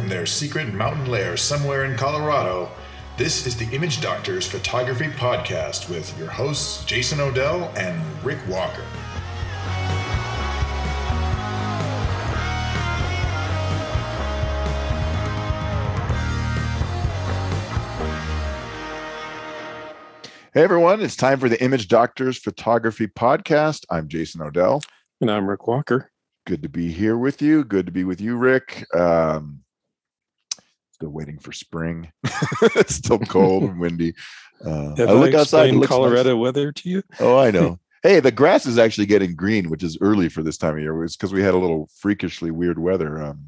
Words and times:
from 0.00 0.08
their 0.08 0.24
secret 0.24 0.72
mountain 0.72 1.10
lair 1.10 1.36
somewhere 1.36 1.84
in 1.84 1.94
Colorado, 1.94 2.70
this 3.18 3.46
is 3.46 3.54
the 3.54 3.66
Image 3.76 4.00
Doctors 4.00 4.46
Photography 4.46 5.08
Podcast 5.08 5.90
with 5.90 6.18
your 6.18 6.30
hosts, 6.30 6.86
Jason 6.86 7.20
Odell 7.20 7.70
and 7.76 8.02
Rick 8.24 8.38
Walker. 8.48 8.82
Hey 20.54 20.62
everyone, 20.62 21.02
it's 21.02 21.14
time 21.14 21.38
for 21.38 21.50
the 21.50 21.62
Image 21.62 21.88
Doctors 21.88 22.38
Photography 22.38 23.06
Podcast. 23.06 23.84
I'm 23.90 24.08
Jason 24.08 24.40
Odell. 24.40 24.80
And 25.20 25.30
I'm 25.30 25.46
Rick 25.46 25.66
Walker. 25.66 26.10
Good 26.46 26.62
to 26.62 26.70
be 26.70 26.90
here 26.90 27.18
with 27.18 27.42
you. 27.42 27.64
Good 27.64 27.84
to 27.84 27.92
be 27.92 28.04
with 28.04 28.22
you, 28.22 28.38
Rick. 28.38 28.86
Um, 28.96 29.60
still 31.00 31.10
waiting 31.10 31.38
for 31.38 31.50
spring. 31.50 32.12
it's 32.76 32.96
still 32.96 33.18
cold 33.20 33.62
and 33.62 33.80
windy. 33.80 34.14
Uh, 34.62 34.94
Have 34.96 35.08
I 35.08 35.12
look 35.12 35.34
I 35.34 35.40
outside. 35.40 35.82
Colorado 35.84 36.34
nice. 36.34 36.40
weather 36.40 36.72
to 36.72 36.88
you. 36.90 37.02
Oh, 37.18 37.38
I 37.38 37.50
know. 37.50 37.78
hey, 38.02 38.20
the 38.20 38.30
grass 38.30 38.66
is 38.66 38.76
actually 38.76 39.06
getting 39.06 39.34
green, 39.34 39.70
which 39.70 39.82
is 39.82 39.96
early 40.02 40.28
for 40.28 40.42
this 40.42 40.58
time 40.58 40.74
of 40.74 40.80
year. 40.80 41.02
It's 41.02 41.16
because 41.16 41.32
we 41.32 41.42
had 41.42 41.54
a 41.54 41.58
little 41.58 41.88
freakishly 41.96 42.50
weird 42.50 42.78
weather. 42.78 43.22
Um, 43.22 43.46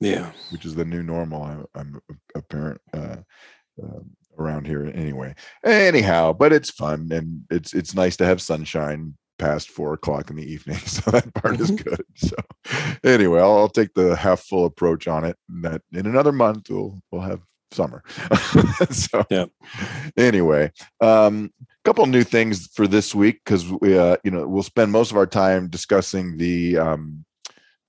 yeah, 0.00 0.32
which 0.50 0.64
is 0.64 0.74
the 0.74 0.84
new 0.86 1.02
normal. 1.02 1.42
I'm, 1.44 1.66
I'm 1.74 2.00
apparent. 2.34 2.80
Uh, 2.92 3.16
uh, 3.82 4.00
around 4.36 4.66
here 4.66 4.90
anyway. 4.94 5.32
Anyhow, 5.64 6.32
but 6.32 6.52
it's 6.52 6.70
fun 6.70 7.08
and 7.12 7.42
it's 7.50 7.72
it's 7.72 7.94
nice 7.94 8.16
to 8.16 8.24
have 8.24 8.42
sunshine 8.42 9.14
past 9.38 9.70
four 9.70 9.94
o'clock 9.94 10.30
in 10.30 10.36
the 10.36 10.52
evening. 10.52 10.78
So 10.86 11.10
that 11.10 11.34
part 11.34 11.60
is 11.60 11.70
mm-hmm. 11.70 11.88
good. 11.88 12.04
So 12.14 12.36
anyway, 13.02 13.40
I'll, 13.40 13.58
I'll, 13.58 13.68
take 13.68 13.94
the 13.94 14.16
half 14.16 14.40
full 14.40 14.64
approach 14.64 15.08
on 15.08 15.24
it. 15.24 15.36
That 15.48 15.82
in 15.92 16.06
another 16.06 16.32
month 16.32 16.70
we'll 16.70 17.02
we'll 17.10 17.22
have 17.22 17.40
summer. 17.72 18.02
so 18.90 19.24
yeah. 19.30 19.46
Anyway, 20.16 20.70
um, 21.00 21.50
couple 21.84 22.06
new 22.06 22.24
things 22.24 22.68
for 22.68 22.86
this 22.86 23.14
week 23.14 23.40
because 23.44 23.70
we 23.80 23.98
uh, 23.98 24.16
you 24.24 24.30
know 24.30 24.46
we'll 24.46 24.62
spend 24.62 24.90
most 24.90 25.10
of 25.10 25.16
our 25.16 25.26
time 25.26 25.68
discussing 25.68 26.36
the 26.38 26.78
um, 26.78 27.24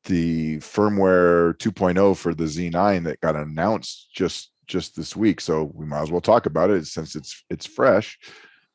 the 0.05 0.57
firmware 0.57 1.55
2.0 1.57 2.17
for 2.17 2.33
the 2.33 2.43
Z9 2.43 3.03
that 3.03 3.21
got 3.21 3.35
announced 3.35 4.09
just 4.13 4.51
just 4.67 4.95
this 4.95 5.15
week, 5.15 5.39
so 5.39 5.71
we 5.73 5.85
might 5.85 6.01
as 6.01 6.11
well 6.11 6.21
talk 6.21 6.45
about 6.45 6.69
it 6.69 6.85
since 6.87 7.15
it's 7.15 7.43
it's 7.49 7.65
fresh. 7.65 8.17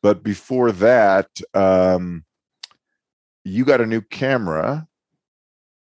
But 0.03 0.23
before 0.23 0.73
that, 0.73 1.29
um, 1.53 2.25
you 3.45 3.65
got 3.65 3.81
a 3.81 3.87
new 3.87 4.01
camera 4.01 4.87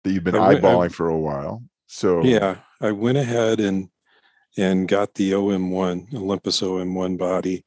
that 0.02 0.12
you've 0.12 0.24
been 0.24 0.34
I, 0.34 0.54
eyeballing 0.54 0.86
I, 0.86 0.88
for 0.88 1.08
a 1.08 1.18
while. 1.18 1.62
So 1.86 2.22
yeah, 2.24 2.58
I 2.80 2.92
went 2.92 3.18
ahead 3.18 3.60
and 3.60 3.88
and 4.56 4.86
got 4.86 5.14
the 5.14 5.32
OM1 5.32 6.14
Olympus 6.14 6.60
OM1 6.60 7.18
body, 7.18 7.64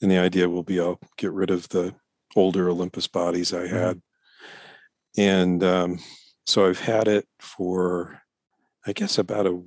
and 0.00 0.10
the 0.10 0.18
idea 0.18 0.48
will 0.48 0.62
be 0.62 0.80
I'll 0.80 1.00
get 1.16 1.32
rid 1.32 1.50
of 1.50 1.68
the 1.68 1.94
older 2.36 2.68
Olympus 2.68 3.06
bodies 3.06 3.52
I 3.52 3.64
mm-hmm. 3.64 3.76
had, 3.76 3.96
mm-hmm. 3.96 5.20
and 5.20 5.64
um, 5.64 5.98
so 6.46 6.68
I've 6.68 6.80
had 6.80 7.08
it 7.08 7.26
for 7.38 8.22
I 8.86 8.92
guess 8.92 9.18
about 9.18 9.46
a 9.46 9.62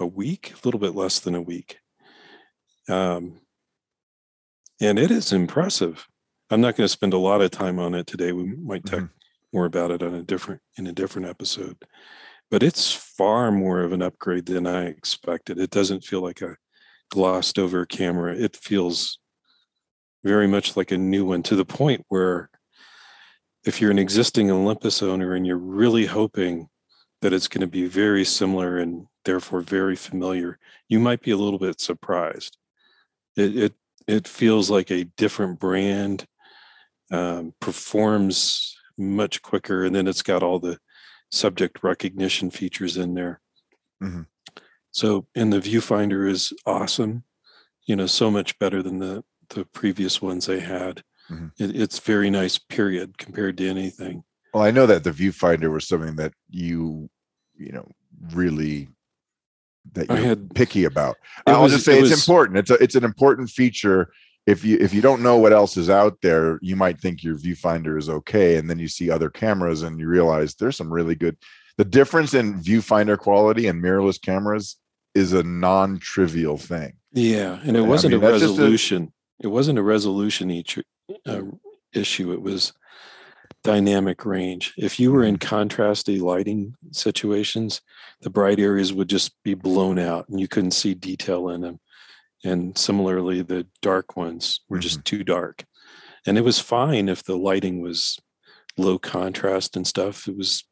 a 0.00 0.06
week, 0.06 0.52
a 0.52 0.66
little 0.66 0.80
bit 0.80 0.94
less 0.94 1.20
than 1.20 1.34
a 1.34 1.42
week. 1.42 1.78
Um, 2.88 3.40
and 4.80 4.98
it 4.98 5.10
is 5.10 5.32
impressive. 5.32 6.06
I'm 6.50 6.60
not 6.60 6.76
going 6.76 6.84
to 6.84 6.92
spend 6.92 7.12
a 7.12 7.18
lot 7.18 7.42
of 7.42 7.50
time 7.50 7.78
on 7.78 7.94
it 7.94 8.06
today. 8.06 8.32
We 8.32 8.44
might 8.44 8.84
talk 8.86 9.00
mm-hmm. 9.00 9.12
more 9.52 9.66
about 9.66 9.90
it 9.90 10.02
on 10.02 10.14
a 10.14 10.22
different 10.22 10.62
in 10.76 10.86
a 10.86 10.92
different 10.92 11.28
episode. 11.28 11.76
But 12.50 12.62
it's 12.62 12.92
far 12.92 13.50
more 13.52 13.80
of 13.80 13.92
an 13.92 14.00
upgrade 14.00 14.46
than 14.46 14.66
I 14.66 14.86
expected. 14.86 15.58
It 15.58 15.70
doesn't 15.70 16.04
feel 16.04 16.22
like 16.22 16.40
a 16.40 16.56
glossed 17.10 17.58
over 17.58 17.84
camera. 17.84 18.34
It 18.34 18.56
feels 18.56 19.18
very 20.24 20.46
much 20.46 20.76
like 20.76 20.90
a 20.90 20.98
new 20.98 21.26
one 21.26 21.42
to 21.44 21.56
the 21.56 21.64
point 21.64 22.04
where 22.08 22.50
if 23.64 23.80
you're 23.80 23.90
an 23.90 23.98
existing 23.98 24.50
Olympus 24.50 25.02
owner 25.02 25.34
and 25.34 25.46
you're 25.46 25.58
really 25.58 26.06
hoping 26.06 26.68
that 27.20 27.32
it's 27.32 27.48
going 27.48 27.60
to 27.60 27.66
be 27.66 27.86
very 27.86 28.24
similar 28.24 28.78
and 28.78 29.06
therefore 29.24 29.60
very 29.60 29.96
familiar, 29.96 30.58
you 30.88 30.98
might 30.98 31.20
be 31.20 31.32
a 31.32 31.36
little 31.36 31.58
bit 31.58 31.80
surprised. 31.80 32.56
It 33.36 33.56
it, 33.56 33.74
it 34.06 34.28
feels 34.28 34.70
like 34.70 34.90
a 34.90 35.04
different 35.04 35.60
brand, 35.60 36.24
um, 37.10 37.54
performs 37.60 38.76
much 38.96 39.42
quicker, 39.42 39.84
and 39.84 39.94
then 39.94 40.06
it's 40.06 40.22
got 40.22 40.42
all 40.42 40.58
the 40.58 40.78
subject 41.30 41.82
recognition 41.82 42.50
features 42.50 42.96
in 42.96 43.14
there. 43.14 43.40
Mm-hmm. 44.02 44.22
So, 44.90 45.26
and 45.34 45.52
the 45.52 45.60
viewfinder 45.60 46.28
is 46.28 46.52
awesome. 46.66 47.24
You 47.86 47.96
know, 47.96 48.06
so 48.06 48.30
much 48.30 48.58
better 48.58 48.82
than 48.82 48.98
the 48.98 49.24
the 49.50 49.64
previous 49.64 50.20
ones 50.20 50.46
they 50.46 50.60
had. 50.60 51.02
Mm-hmm. 51.30 51.62
It, 51.62 51.76
it's 51.76 51.98
very 51.98 52.30
nice. 52.30 52.58
Period, 52.58 53.18
compared 53.18 53.56
to 53.58 53.68
anything. 53.68 54.24
Well, 54.52 54.62
I 54.62 54.70
know 54.70 54.86
that 54.86 55.04
the 55.04 55.10
viewfinder 55.10 55.70
was 55.70 55.86
something 55.86 56.16
that 56.16 56.32
you, 56.48 57.10
you 57.54 57.72
know, 57.72 57.90
really 58.32 58.88
that 59.92 60.08
you're 60.08 60.16
had, 60.18 60.54
picky 60.54 60.84
about. 60.84 61.16
I'll 61.46 61.62
was, 61.62 61.72
just 61.72 61.84
say 61.84 61.98
it 61.98 62.00
it's 62.00 62.10
was, 62.10 62.26
important. 62.26 62.58
It's 62.58 62.70
a 62.70 62.74
it's 62.74 62.94
an 62.94 63.04
important 63.04 63.50
feature. 63.50 64.10
If 64.48 64.64
you 64.64 64.78
if 64.80 64.94
you 64.94 65.02
don't 65.02 65.22
know 65.22 65.36
what 65.36 65.52
else 65.52 65.76
is 65.76 65.90
out 65.90 66.22
there, 66.22 66.58
you 66.62 66.74
might 66.74 66.98
think 66.98 67.22
your 67.22 67.34
viewfinder 67.34 67.98
is 67.98 68.08
okay, 68.08 68.56
and 68.56 68.70
then 68.70 68.78
you 68.78 68.88
see 68.88 69.10
other 69.10 69.28
cameras 69.28 69.82
and 69.82 70.00
you 70.00 70.08
realize 70.08 70.54
there's 70.54 70.78
some 70.78 70.90
really 70.90 71.14
good. 71.14 71.36
The 71.76 71.84
difference 71.84 72.32
in 72.32 72.58
viewfinder 72.58 73.18
quality 73.18 73.66
and 73.66 73.84
mirrorless 73.84 74.18
cameras 74.20 74.76
is 75.14 75.34
a 75.34 75.42
non-trivial 75.42 76.56
thing. 76.56 76.94
Yeah, 77.12 77.60
and 77.62 77.76
it 77.76 77.82
wasn't 77.82 78.14
I 78.14 78.16
mean, 78.16 78.24
a 78.24 78.30
resolution. 78.30 79.12
A, 79.42 79.44
it 79.44 79.48
wasn't 79.48 79.78
a 79.78 79.82
resolution 79.82 80.50
each 80.50 80.78
uh, 81.26 81.42
issue. 81.92 82.32
It 82.32 82.40
was 82.40 82.72
dynamic 83.62 84.24
range. 84.24 84.72
If 84.78 84.98
you 84.98 85.12
were 85.12 85.24
in 85.24 85.36
mm-hmm. 85.36 85.54
contrasty 85.54 86.22
lighting 86.22 86.74
situations, 86.92 87.82
the 88.22 88.30
bright 88.30 88.58
areas 88.58 88.94
would 88.94 89.08
just 89.08 89.34
be 89.42 89.52
blown 89.52 89.98
out 89.98 90.26
and 90.30 90.40
you 90.40 90.48
couldn't 90.48 90.70
see 90.70 90.94
detail 90.94 91.50
in 91.50 91.60
them. 91.60 91.80
And 92.44 92.76
similarly, 92.78 93.42
the 93.42 93.66
dark 93.82 94.16
ones 94.16 94.60
were 94.68 94.78
just 94.78 94.98
mm-hmm. 94.98 95.16
too 95.16 95.24
dark. 95.24 95.64
And 96.26 96.38
it 96.38 96.44
was 96.44 96.60
fine 96.60 97.08
if 97.08 97.24
the 97.24 97.36
lighting 97.36 97.80
was 97.80 98.18
low 98.76 98.98
contrast 98.98 99.76
and 99.76 99.86
stuff. 99.86 100.28
It 100.28 100.36
was 100.36 100.64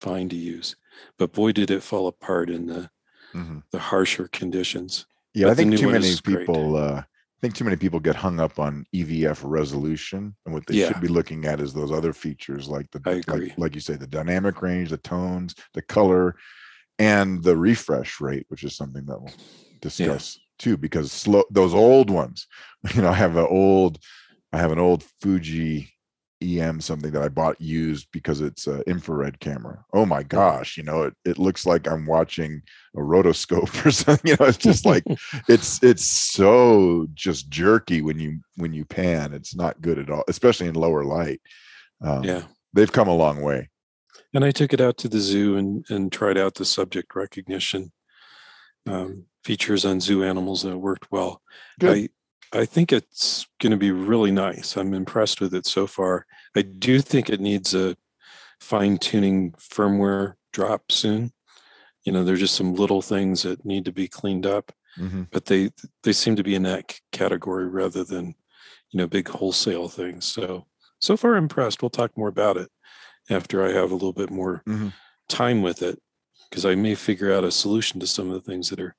fine 0.00 0.28
to 0.30 0.36
use. 0.36 0.76
But 1.18 1.32
boy, 1.32 1.52
did 1.52 1.70
it 1.70 1.82
fall 1.82 2.06
apart 2.06 2.50
in 2.50 2.66
the 2.66 2.90
mm-hmm. 3.34 3.58
the 3.70 3.78
harsher 3.78 4.28
conditions. 4.28 5.06
Yeah, 5.34 5.46
but 5.46 5.52
I 5.52 5.54
think 5.54 5.78
too 5.78 5.90
many 5.90 6.14
people 6.24 6.76
uh, 6.76 7.02
I 7.02 7.40
think 7.40 7.54
too 7.54 7.64
many 7.64 7.76
people 7.76 8.00
get 8.00 8.16
hung 8.16 8.38
up 8.38 8.58
on 8.58 8.84
EVF 8.94 9.40
resolution, 9.42 10.36
and 10.44 10.54
what 10.54 10.66
they 10.66 10.74
yeah. 10.74 10.88
should 10.88 11.00
be 11.00 11.08
looking 11.08 11.46
at 11.46 11.60
is 11.60 11.72
those 11.72 11.92
other 11.92 12.12
features 12.12 12.68
like 12.68 12.90
the 12.90 13.00
like, 13.04 13.56
like, 13.56 13.74
you 13.74 13.80
say, 13.80 13.96
the 13.96 14.06
dynamic 14.06 14.60
range, 14.60 14.90
the 14.90 14.98
tones, 14.98 15.54
the 15.72 15.80
color, 15.80 16.36
and 16.98 17.42
the 17.42 17.56
refresh 17.56 18.20
rate, 18.20 18.44
which 18.48 18.62
is 18.62 18.76
something 18.76 19.06
that 19.06 19.18
we'll 19.18 19.32
discuss 19.80 20.36
yeah. 20.36 20.49
Too. 20.60 20.76
Because 20.76 21.10
slow 21.10 21.42
those 21.50 21.74
old 21.74 22.10
ones, 22.10 22.46
you 22.94 23.02
know, 23.02 23.10
I 23.10 23.14
have 23.14 23.36
an 23.36 23.46
old, 23.48 23.98
I 24.52 24.58
have 24.58 24.70
an 24.70 24.78
old 24.78 25.02
Fuji 25.20 25.92
EM 26.42 26.80
something 26.80 27.10
that 27.10 27.22
I 27.22 27.28
bought 27.28 27.60
used 27.60 28.08
because 28.12 28.40
it's 28.40 28.66
an 28.66 28.82
infrared 28.86 29.40
camera. 29.40 29.84
Oh 29.92 30.06
my 30.06 30.22
gosh, 30.22 30.76
you 30.76 30.82
know, 30.82 31.02
it, 31.02 31.14
it 31.24 31.38
looks 31.38 31.66
like 31.66 31.86
I'm 31.86 32.06
watching 32.06 32.62
a 32.96 33.00
rotoscope 33.00 33.84
or 33.86 33.90
something. 33.90 34.30
You 34.30 34.36
know, 34.40 34.46
it's 34.46 34.58
just 34.58 34.86
like 34.86 35.04
it's 35.48 35.82
it's 35.82 36.04
so 36.04 37.06
just 37.14 37.50
jerky 37.50 38.00
when 38.00 38.18
you 38.18 38.40
when 38.56 38.72
you 38.72 38.84
pan. 38.84 39.34
It's 39.34 39.54
not 39.54 39.82
good 39.82 39.98
at 39.98 40.10
all, 40.10 40.24
especially 40.28 40.68
in 40.68 40.74
lower 40.74 41.04
light. 41.04 41.40
Um, 42.02 42.24
yeah, 42.24 42.42
they've 42.72 42.92
come 42.92 43.08
a 43.08 43.14
long 43.14 43.42
way. 43.42 43.68
And 44.32 44.44
I 44.44 44.50
took 44.52 44.72
it 44.72 44.80
out 44.80 44.96
to 44.98 45.08
the 45.08 45.20
zoo 45.20 45.56
and 45.56 45.84
and 45.90 46.10
tried 46.10 46.38
out 46.38 46.54
the 46.54 46.64
subject 46.64 47.14
recognition 47.14 47.92
um, 48.88 49.26
features 49.44 49.84
on 49.84 50.00
zoo 50.00 50.24
animals, 50.24 50.64
and 50.64 50.72
it 50.72 50.78
worked 50.78 51.10
well. 51.10 51.42
Good. 51.78 51.96
I 51.96 52.08
I 52.52 52.64
think 52.64 52.92
it's 52.92 53.46
going 53.60 53.70
to 53.70 53.78
be 53.78 53.92
really 53.92 54.32
nice. 54.32 54.76
I'm 54.76 54.92
impressed 54.92 55.40
with 55.40 55.54
it 55.54 55.66
so 55.66 55.86
far. 55.86 56.26
I 56.56 56.62
do 56.62 57.00
think 57.00 57.30
it 57.30 57.40
needs 57.40 57.74
a 57.74 57.96
fine 58.58 58.98
tuning 58.98 59.52
firmware 59.52 60.34
drop 60.52 60.90
soon. 60.90 61.32
You 62.04 62.12
know, 62.12 62.24
there's 62.24 62.40
just 62.40 62.56
some 62.56 62.74
little 62.74 63.02
things 63.02 63.42
that 63.44 63.64
need 63.64 63.84
to 63.84 63.92
be 63.92 64.08
cleaned 64.08 64.46
up, 64.46 64.72
mm-hmm. 64.98 65.24
but 65.30 65.44
they 65.44 65.70
they 66.02 66.12
seem 66.12 66.34
to 66.36 66.42
be 66.42 66.54
in 66.54 66.64
that 66.64 66.98
category 67.12 67.68
rather 67.68 68.04
than 68.04 68.34
you 68.90 68.98
know 68.98 69.06
big 69.06 69.28
wholesale 69.28 69.88
things. 69.88 70.24
So 70.24 70.66
so 70.98 71.16
far 71.16 71.36
impressed. 71.36 71.82
We'll 71.82 71.90
talk 71.90 72.16
more 72.16 72.28
about 72.28 72.56
it 72.56 72.70
after 73.30 73.64
I 73.64 73.72
have 73.72 73.90
a 73.90 73.94
little 73.94 74.12
bit 74.12 74.30
more 74.30 74.62
mm-hmm. 74.66 74.88
time 75.28 75.62
with 75.62 75.82
it 75.82 76.00
because 76.48 76.66
I 76.66 76.74
may 76.74 76.96
figure 76.96 77.32
out 77.32 77.44
a 77.44 77.52
solution 77.52 78.00
to 78.00 78.06
some 78.06 78.28
of 78.28 78.34
the 78.34 78.50
things 78.50 78.70
that 78.70 78.80
are 78.80 78.96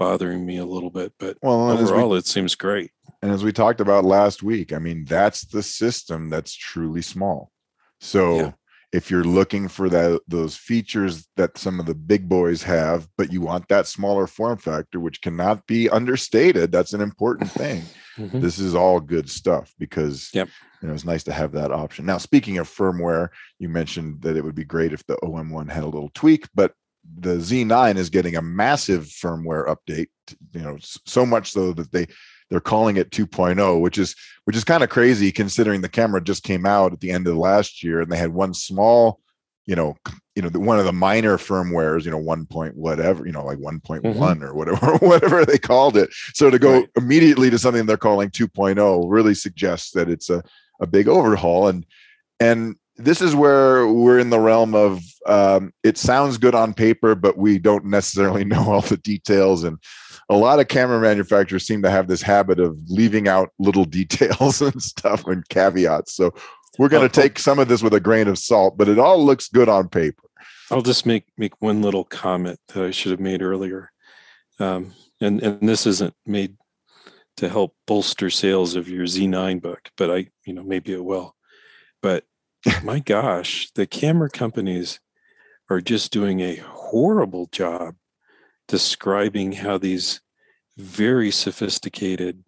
bothering 0.00 0.46
me 0.46 0.56
a 0.56 0.64
little 0.64 0.90
bit, 0.90 1.12
but 1.18 1.36
well, 1.42 1.70
overall, 1.70 2.08
we, 2.08 2.18
it 2.18 2.26
seems 2.26 2.54
great. 2.54 2.90
And 3.22 3.30
as 3.30 3.44
we 3.44 3.52
talked 3.52 3.82
about 3.82 4.02
last 4.04 4.42
week, 4.42 4.72
I 4.72 4.78
mean, 4.78 5.04
that's 5.04 5.42
the 5.44 5.62
system 5.62 6.30
that's 6.30 6.54
truly 6.54 7.02
small. 7.02 7.52
So 8.00 8.36
yeah. 8.36 8.52
if 8.92 9.10
you're 9.10 9.24
looking 9.24 9.68
for 9.68 9.90
that 9.90 10.22
those 10.26 10.56
features 10.56 11.28
that 11.36 11.58
some 11.58 11.78
of 11.78 11.84
the 11.84 11.94
big 11.94 12.28
boys 12.30 12.62
have 12.62 13.06
but 13.18 13.30
you 13.30 13.42
want 13.42 13.68
that 13.68 13.86
smaller 13.86 14.26
form 14.26 14.56
factor 14.56 14.98
which 14.98 15.20
cannot 15.20 15.66
be 15.66 15.88
understated 15.90 16.72
that's 16.72 16.94
an 16.94 17.00
important 17.00 17.50
thing 17.50 17.82
Mhm. 18.18 18.40
this 18.40 18.58
is 18.58 18.74
all 18.74 18.98
good 18.98 19.30
stuff 19.30 19.72
because 19.78 20.30
Yep. 20.32 20.48
you 20.80 20.88
know 20.88 20.94
it's 20.94 21.04
nice 21.04 21.22
to 21.24 21.32
have 21.32 21.52
that 21.52 21.70
option 21.70 22.04
now 22.04 22.18
speaking 22.18 22.58
of 22.58 22.68
firmware 22.68 23.28
you 23.58 23.68
mentioned 23.68 24.22
that 24.22 24.36
it 24.36 24.42
would 24.44 24.56
be 24.56 24.64
great 24.64 24.92
if 24.92 25.06
the 25.06 25.16
om1 25.22 25.70
had 25.70 25.84
a 25.84 25.92
little 25.94 26.10
tweak 26.14 26.48
but 26.54 26.72
the 27.18 27.36
z9 27.36 27.96
is 27.96 28.10
getting 28.10 28.36
a 28.36 28.42
massive 28.42 29.04
firmware 29.04 29.66
update 29.66 30.08
you 30.52 30.60
know 30.60 30.76
so 30.80 31.24
much 31.24 31.52
so 31.52 31.72
that 31.72 31.90
they 31.92 32.06
they're 32.50 32.60
calling 32.60 32.96
it 32.96 33.10
2.0 33.10 33.80
which 33.80 33.98
is 33.98 34.14
which 34.44 34.56
is 34.56 34.64
kind 34.64 34.82
of 34.82 34.90
crazy 34.90 35.32
considering 35.32 35.80
the 35.80 35.88
camera 35.88 36.20
just 36.20 36.42
came 36.42 36.66
out 36.66 36.92
at 36.92 37.00
the 37.00 37.10
end 37.10 37.26
of 37.26 37.36
last 37.36 37.82
year 37.82 38.00
and 38.00 38.10
they 38.10 38.16
had 38.18 38.32
one 38.32 38.54
small 38.54 39.20
you 39.66 39.76
know 39.76 39.96
you 40.34 40.42
know 40.42 40.48
the, 40.48 40.60
one 40.60 40.78
of 40.78 40.84
the 40.84 40.92
minor 40.92 41.36
firmwares 41.36 42.04
you 42.04 42.10
know 42.10 42.18
1 42.18 42.46
point 42.46 42.76
whatever 42.76 43.26
you 43.26 43.32
know 43.32 43.44
like 43.44 43.58
one 43.58 43.80
mm-hmm. 43.80 44.42
or 44.42 44.54
whatever 44.54 44.96
whatever 45.06 45.44
they 45.44 45.58
called 45.58 45.96
it 45.96 46.10
so 46.34 46.50
to 46.50 46.58
go 46.58 46.80
Right. 46.80 46.88
immediately 46.96 47.50
to 47.50 47.58
something 47.58 47.86
they're 47.86 47.96
calling 47.96 48.30
2.0 48.30 49.04
really 49.08 49.34
suggests 49.34 49.92
that 49.92 50.08
it's 50.08 50.30
a, 50.30 50.42
a 50.80 50.86
big 50.86 51.08
overhaul 51.08 51.68
and 51.68 51.86
and 52.40 52.76
this 53.04 53.20
is 53.20 53.34
where 53.34 53.86
we're 53.86 54.18
in 54.18 54.30
the 54.30 54.40
realm 54.40 54.74
of 54.74 55.02
um, 55.26 55.72
it 55.82 55.98
sounds 55.98 56.38
good 56.38 56.54
on 56.54 56.74
paper 56.74 57.14
but 57.14 57.36
we 57.36 57.58
don't 57.58 57.84
necessarily 57.84 58.44
know 58.52 58.70
all 58.70 58.82
the 58.82 58.96
details 58.98 59.64
and 59.64 59.78
a 60.28 60.36
lot 60.36 60.60
of 60.60 60.68
camera 60.68 61.00
manufacturers 61.00 61.66
seem 61.66 61.82
to 61.82 61.90
have 61.90 62.06
this 62.06 62.22
habit 62.22 62.60
of 62.60 62.78
leaving 62.88 63.28
out 63.28 63.50
little 63.58 63.84
details 63.98 64.60
and 64.60 64.82
stuff 64.82 65.26
and 65.26 65.48
caveats 65.48 66.14
so 66.14 66.32
we're 66.78 66.88
going 66.88 67.04
Oh, 67.04 67.08
to 67.08 67.20
oh. 67.20 67.22
take 67.22 67.38
some 67.38 67.58
of 67.58 67.68
this 67.68 67.82
with 67.82 67.94
a 67.94 68.00
grain 68.00 68.28
of 68.28 68.38
salt 68.38 68.78
but 68.78 68.88
it 68.88 68.98
all 68.98 69.24
looks 69.24 69.48
good 69.48 69.68
on 69.68 69.88
paper 69.88 70.22
I'll 70.70 70.82
just 70.82 71.04
make 71.04 71.24
make 71.36 71.60
one 71.60 71.82
little 71.82 72.04
comment 72.04 72.60
that 72.68 72.84
I 72.84 72.90
should 72.92 73.10
have 73.10 73.20
made 73.20 73.42
earlier, 73.42 73.90
um, 74.60 74.94
and 75.20 75.42
and 75.42 75.68
this 75.68 75.84
isn't 75.84 76.14
made 76.24 76.56
to 77.38 77.48
help 77.48 77.74
bolster 77.86 78.30
sales 78.30 78.76
of 78.76 78.88
your 78.88 79.04
Z9 79.04 79.60
book, 79.60 79.90
but 79.96 80.10
I 80.10 80.28
you 80.46 80.52
know 80.52 80.62
maybe 80.62 80.92
it 80.92 81.04
will. 81.04 81.34
But 82.02 82.24
my 82.82 82.98
gosh, 82.98 83.70
the 83.74 83.86
camera 83.86 84.28
companies 84.30 85.00
are 85.68 85.80
just 85.80 86.12
doing 86.12 86.40
a 86.40 86.56
horrible 86.56 87.46
job 87.52 87.94
describing 88.68 89.52
how 89.52 89.78
these 89.78 90.20
very 90.76 91.30
sophisticated 91.30 92.44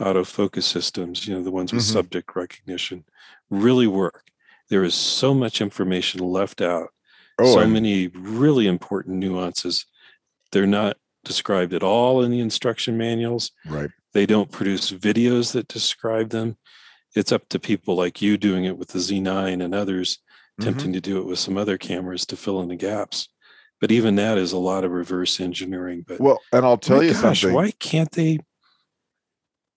autofocus 0.00 0.64
systems, 0.64 1.26
you 1.26 1.34
know, 1.34 1.42
the 1.42 1.50
ones 1.50 1.72
with 1.72 1.82
Mhm. 1.82 1.92
subject 1.92 2.36
recognition, 2.36 3.04
really 3.50 3.86
work. 3.86 4.30
There 4.68 4.84
is 4.84 4.94
so 4.94 5.32
much 5.34 5.60
information 5.60 6.20
left 6.20 6.60
out 6.60 6.90
so 7.40 7.44
Oh, 7.44 7.58
and- 7.58 7.72
many 7.72 8.08
really 8.08 8.66
important 8.66 9.16
nuances. 9.18 9.84
They're 10.52 10.66
not 10.66 10.96
described 11.24 11.74
at 11.74 11.82
all 11.82 12.22
in 12.22 12.30
the 12.30 12.40
instruction 12.40 12.96
manuals. 12.96 13.50
right 13.66 13.90
They 14.12 14.24
don't 14.26 14.50
produce 14.50 14.90
videos 14.90 15.52
that 15.52 15.68
describe 15.68 16.30
them. 16.30 16.56
It's 17.16 17.32
up 17.32 17.48
to 17.48 17.58
people 17.58 17.96
like 17.96 18.20
you 18.22 18.36
doing 18.36 18.64
it 18.64 18.76
with 18.78 18.88
the 18.88 18.98
Z9 19.00 19.62
and 19.64 19.74
others 19.74 20.18
Mhm. 20.60 20.62
attempting 20.62 20.92
to 20.92 21.00
do 21.00 21.18
it 21.18 21.26
with 21.26 21.38
some 21.38 21.56
other 21.56 21.76
cameras 21.78 22.24
to 22.26 22.36
fill 22.36 22.60
in 22.60 22.68
the 22.68 22.76
gaps. 22.76 23.28
But 23.80 23.90
even 23.90 24.16
that 24.16 24.38
is 24.38 24.52
a 24.52 24.58
lot 24.58 24.84
of 24.84 24.90
reverse 24.90 25.40
engineering. 25.40 26.04
But 26.06 26.20
well 26.20 26.38
and 26.52 26.64
i'll 26.64 26.78
tell 26.78 27.02
you 27.02 27.12
gosh, 27.12 27.40
something 27.40 27.52
why 27.54 27.72
can't 27.72 28.12
they 28.12 28.38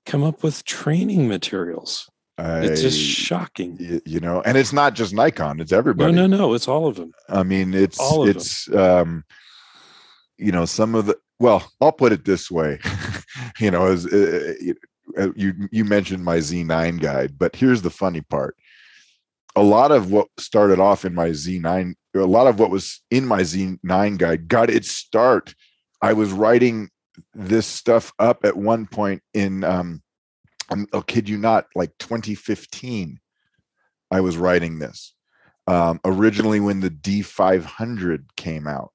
come 0.06 0.24
up 0.24 0.44
with 0.44 0.64
training 0.64 1.28
materials? 1.28 2.10
It's 2.42 2.82
just 2.82 2.98
shocking. 2.98 3.78
y- 3.80 4.02
you 4.06 4.22
know 4.22 4.42
and 4.46 4.58
it's 4.58 4.72
not 4.72 4.94
just 4.96 5.14
nikon 5.14 5.60
it's 5.60 5.74
everybody 5.74 6.14
no, 6.14 6.26
no. 6.28 6.38
No. 6.38 6.54
It's 6.54 6.70
all 6.70 6.88
of 6.88 6.96
them. 6.96 7.12
I 7.28 7.44
mean, 7.44 7.74
it's 7.74 8.00
All 8.00 8.22
of 8.22 8.28
them. 8.28 8.38
it's 8.38 8.74
um, 8.74 9.24
you 10.38 10.52
know 10.54 10.66
some 10.66 10.96
of 10.96 11.06
the 11.08 11.18
well, 11.42 11.70
I'll 11.82 11.94
put 11.94 12.12
it 12.12 12.26
this 12.26 12.52
way, 12.52 12.80
you 13.60 13.72
know, 13.72 13.86
as 13.88 14.06
uh, 14.06 14.56
uh, 14.70 14.74
you 15.36 15.68
you 15.72 15.86
mentioned 15.86 16.24
my 16.24 16.38
Z9 16.38 17.00
guide, 17.02 17.38
but 17.38 17.56
here's 17.56 17.82
the 17.82 17.90
funny 17.90 18.22
part: 18.22 18.56
a 19.56 19.64
lot 19.64 19.92
of 19.92 20.12
what 20.12 20.28
started 20.38 20.80
off 20.80 21.06
in 21.06 21.14
my 21.14 21.30
Z9, 21.30 21.94
a 22.16 22.20
lot 22.20 22.48
of 22.48 22.60
what 22.60 22.72
was 22.72 23.02
in 23.12 23.26
my 23.26 23.42
Z9 23.42 24.18
guide 24.18 24.48
got 24.48 24.70
its 24.70 24.92
start. 24.92 25.54
I 26.02 26.14
was 26.14 26.32
writing 26.32 26.90
this 27.34 27.68
stuff 27.68 28.14
up 28.20 28.46
at 28.46 28.56
one 28.56 28.86
point 28.86 29.22
in 29.34 29.64
um, 29.64 30.02
I'll 30.94 31.02
kid 31.02 31.28
you 31.28 31.38
not, 31.38 31.66
like 31.76 31.92
2015. 32.00 33.20
I 34.12 34.22
was 34.22 34.38
writing 34.38 34.80
this 34.80 35.14
um, 35.68 36.00
originally 36.04 36.60
when 36.60 36.80
the 36.80 36.90
D500 36.90 38.26
came 38.36 38.68
out. 38.68 38.92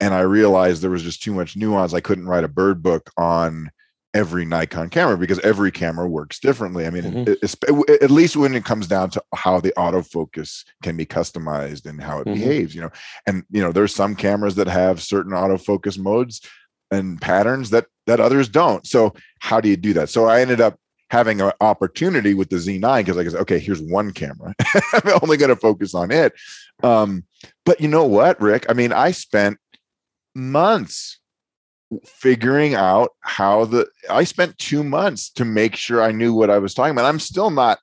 And 0.00 0.12
I 0.12 0.20
realized 0.20 0.82
there 0.82 0.90
was 0.90 1.02
just 1.02 1.22
too 1.22 1.32
much 1.32 1.56
nuance. 1.56 1.94
I 1.94 2.00
couldn't 2.00 2.26
write 2.26 2.44
a 2.44 2.48
bird 2.48 2.82
book 2.82 3.10
on 3.16 3.70
every 4.14 4.44
Nikon 4.44 4.88
camera 4.88 5.18
because 5.18 5.40
every 5.40 5.70
camera 5.72 6.08
works 6.08 6.38
differently. 6.38 6.86
I 6.86 6.90
mean, 6.90 7.02
Mhm. 7.02 7.28
it- 7.28 7.38
it's- 7.42 7.56
at 8.00 8.10
least 8.10 8.36
when 8.36 8.54
it 8.54 8.64
comes 8.64 8.86
down 8.86 9.10
to 9.10 9.22
how 9.34 9.60
the 9.60 9.72
autofocus 9.76 10.64
can 10.82 10.96
be 10.96 11.04
customized 11.04 11.84
and 11.84 12.00
how 12.00 12.20
it 12.20 12.26
Mhm. 12.28 12.34
behaves, 12.34 12.74
you 12.74 12.80
know. 12.80 12.90
And 13.26 13.42
you 13.50 13.60
know, 13.60 13.72
there's 13.72 13.94
some 13.94 14.14
cameras 14.14 14.54
that 14.54 14.68
have 14.68 15.02
certain 15.02 15.32
autofocus 15.32 15.98
modes 15.98 16.40
and 16.90 17.20
patterns 17.20 17.70
that 17.70 17.86
that 18.06 18.20
others 18.20 18.48
don't. 18.48 18.86
So 18.86 19.14
how 19.40 19.60
do 19.60 19.68
you 19.68 19.76
do 19.76 19.92
that? 19.94 20.10
So 20.10 20.26
I 20.26 20.40
ended 20.42 20.60
up 20.60 20.78
having 21.10 21.40
an 21.40 21.52
opportunity 21.60 22.34
with 22.34 22.50
the 22.50 22.56
Z9 22.58 23.04
because 23.04 23.16
I 23.16 23.24
said, 23.24 23.40
okay, 23.40 23.58
here's 23.58 23.80
one 23.80 24.12
camera. 24.12 24.54
I'm 24.92 25.18
only 25.22 25.36
going 25.36 25.48
to 25.50 25.56
focus 25.56 25.94
on 25.94 26.10
it. 26.10 26.32
Um, 26.82 27.24
but 27.64 27.80
you 27.80 27.88
know 27.88 28.04
what, 28.04 28.40
Rick? 28.40 28.66
I 28.68 28.72
mean, 28.74 28.92
I 28.92 29.12
spent 29.12 29.58
months 30.34 31.18
figuring 32.04 32.74
out 32.74 33.10
how 33.20 33.64
the 33.64 33.86
I 34.10 34.24
spent 34.24 34.58
two 34.58 34.82
months 34.82 35.30
to 35.30 35.44
make 35.44 35.76
sure 35.76 36.02
I 36.02 36.12
knew 36.12 36.34
what 36.34 36.50
I 36.50 36.58
was 36.58 36.74
talking 36.74 36.92
about. 36.92 37.06
I'm 37.06 37.20
still 37.20 37.50
not, 37.50 37.78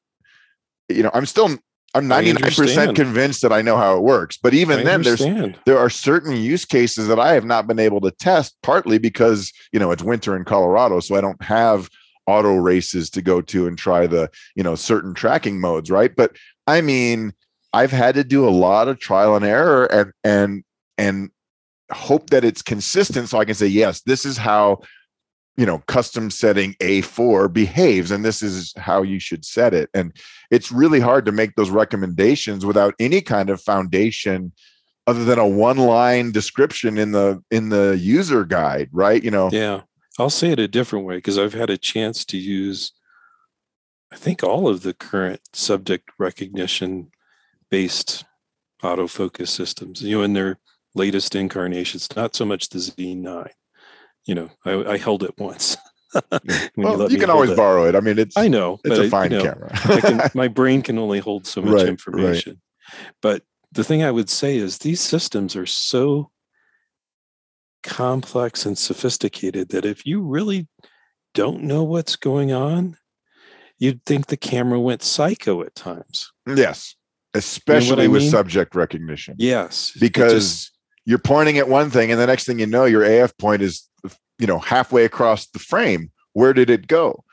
you 0.90 1.04
know, 1.04 1.12
I'm 1.14 1.26
still 1.26 1.58
I'm 1.94 2.08
99% 2.08 2.96
convinced 2.96 3.42
that 3.42 3.52
I 3.52 3.62
know 3.62 3.76
how 3.76 3.98
it 3.98 4.04
works. 4.04 4.38
But 4.38 4.54
even 4.54 4.86
then, 4.86 5.02
there's 5.02 5.20
there 5.66 5.78
are 5.78 5.90
certain 5.90 6.36
use 6.38 6.64
cases 6.64 7.08
that 7.08 7.20
I 7.20 7.34
have 7.34 7.46
not 7.46 7.68
been 7.68 7.80
able 7.80 8.00
to 8.02 8.12
test, 8.12 8.56
partly 8.64 8.98
because 8.98 9.52
you 9.74 9.80
know 9.80 9.92
it's 9.92 10.04
winter 10.04 10.36
in 10.36 10.46
Colorado, 10.46 11.00
so 11.02 11.16
I 11.16 11.22
don't 11.22 11.42
have 11.44 11.90
auto 12.28 12.56
races 12.56 13.10
to 13.10 13.22
go 13.22 13.42
to 13.42 13.68
and 13.68 13.78
try 13.78 14.08
the 14.08 14.30
you 14.56 14.64
know 14.64 14.76
certain 14.76 15.14
tracking 15.14 15.60
modes, 15.60 15.92
right? 15.92 16.16
But 16.16 16.38
I 16.66 16.80
mean, 16.82 17.34
I've 17.74 17.92
had 17.92 18.16
to 18.16 18.24
do 18.24 18.48
a 18.48 18.52
lot 18.52 18.88
of 18.88 19.00
trial 19.00 19.36
and 19.36 19.44
error 19.44 19.86
and 19.86 20.14
and 20.24 20.64
and 20.98 21.32
hope 21.94 22.30
that 22.30 22.44
it's 22.44 22.62
consistent 22.62 23.30
so 23.30 23.40
I 23.40 23.46
can 23.46 23.56
say 23.56 23.68
yes, 23.68 24.02
this 24.02 24.26
is 24.26 24.38
how 24.38 24.82
you 25.58 25.66
know 25.66 25.80
custom 25.88 26.32
setting 26.32 26.74
A4 26.76 27.52
behaves 27.52 28.12
and 28.12 28.24
this 28.24 28.42
is 28.42 28.74
how 28.78 29.02
you 29.04 29.20
should 29.20 29.46
set 29.46 29.74
it. 29.74 29.90
And 29.94 30.16
it's 30.50 30.72
really 30.72 31.00
hard 31.00 31.26
to 31.26 31.32
make 31.32 31.56
those 31.56 31.70
recommendations 31.70 32.66
without 32.66 32.96
any 33.00 33.22
kind 33.22 33.50
of 33.50 33.62
foundation 33.62 34.54
other 35.08 35.26
than 35.26 35.40
a 35.40 35.48
one 35.48 35.78
line 35.78 36.32
description 36.32 36.98
in 36.98 37.12
the 37.12 37.44
in 37.52 37.70
the 37.70 37.98
user 38.00 38.46
guide 38.46 38.88
right 38.92 39.24
you 39.24 39.32
know 39.32 39.50
Yeah. 39.52 39.82
I'll 40.20 40.30
say 40.30 40.52
it 40.52 40.60
a 40.60 40.68
different 40.68 41.06
way 41.06 41.16
because 41.16 41.38
I've 41.38 41.54
had 41.54 41.70
a 41.70 41.78
chance 41.78 42.26
to 42.26 42.38
use, 42.38 42.92
I 44.12 44.18
think, 44.18 44.44
all 44.44 44.68
of 44.68 44.84
the 44.84 44.94
current 44.94 45.42
subject 45.54 46.10
recognition 46.20 47.12
based 47.70 48.26
autofocus 48.84 49.48
systems, 49.48 50.02
you 50.02 50.18
know, 50.18 50.24
in 50.24 50.34
their 50.34 50.60
latest 50.96 51.36
incarnations, 51.36 52.08
not 52.16 52.36
so 52.36 52.46
much 52.46 52.70
the 52.70 52.80
Z9. 52.80 53.48
You 54.26 54.36
know, 54.36 54.50
I, 54.66 54.94
I 54.94 54.98
held 54.98 55.24
it 55.24 55.34
once. 55.38 55.78
Well, 56.76 56.98
let 56.98 57.12
you, 57.12 57.18
can 57.20 57.30
always 57.30 57.52
it. 57.52 57.56
borrow 57.56 57.86
it 57.88 57.96
i 57.96 58.02
mean 58.02 58.20
it's 58.20 58.36
I 58.36 58.50
know. 58.50 58.80
it's 58.84 58.90
but 58.90 58.98
I- 58.98 59.02
a 59.02 59.04
you 59.06 59.10
fine 59.10 59.30
know, 59.32 59.42
camera 59.44 59.70
I 59.86 60.02
can, 60.02 60.22
my 60.34 60.50
brain 60.50 60.82
can 60.82 60.98
only 60.98 61.20
hold 61.20 61.48
so 61.48 61.62
much 61.62 61.72
Right, 61.72 61.80
right. 61.84 61.88
information. 61.88 62.62
But 63.22 63.44
the 63.72 63.86
thing 63.86 64.04
I 64.04 64.12
would 64.12 64.30
say 64.30 64.58
is 64.58 64.80
these 64.80 65.00
systems 65.00 65.56
are 65.56 65.66
so 65.66 66.30
complex 67.84 68.66
and 68.66 68.78
sophisticated 68.78 69.70
that 69.70 69.86
if 69.86 70.06
you 70.06 70.22
really 70.22 70.68
don't 71.34 71.64
know 71.64 71.84
what's 71.84 72.18
going 72.18 72.52
on, 72.52 72.98
you'd 73.80 74.04
think 74.06 74.28
the 74.28 74.36
camera 74.38 74.80
went 74.82 75.02
psycho 75.04 75.62
at 75.64 75.76
times. 75.76 76.32
yes 76.46 76.96
especially 77.34 78.04
I 78.04 78.08
with 78.08 78.24
mean? 78.24 78.32
subject 78.32 78.76
recognition 78.76 79.36
Yes. 79.40 79.94
because 79.98 80.70
you're 81.06 81.18
pointing 81.20 81.58
at 81.58 81.68
one 81.70 81.90
thing 81.90 82.12
and 82.12 82.20
the 82.20 82.28
next 82.28 82.46
thing 82.46 82.60
you 82.60 82.66
know 82.68 82.86
your 82.86 83.04
af 83.04 83.36
point 83.38 83.62
is 83.62 83.88
you 84.40 84.48
know 84.48 84.60
halfway 84.60 85.04
across 85.06 85.48
the 85.48 85.60
frame 85.60 86.12
where 86.34 86.54
did 86.54 86.70
it 86.70 86.88
go 86.88 87.24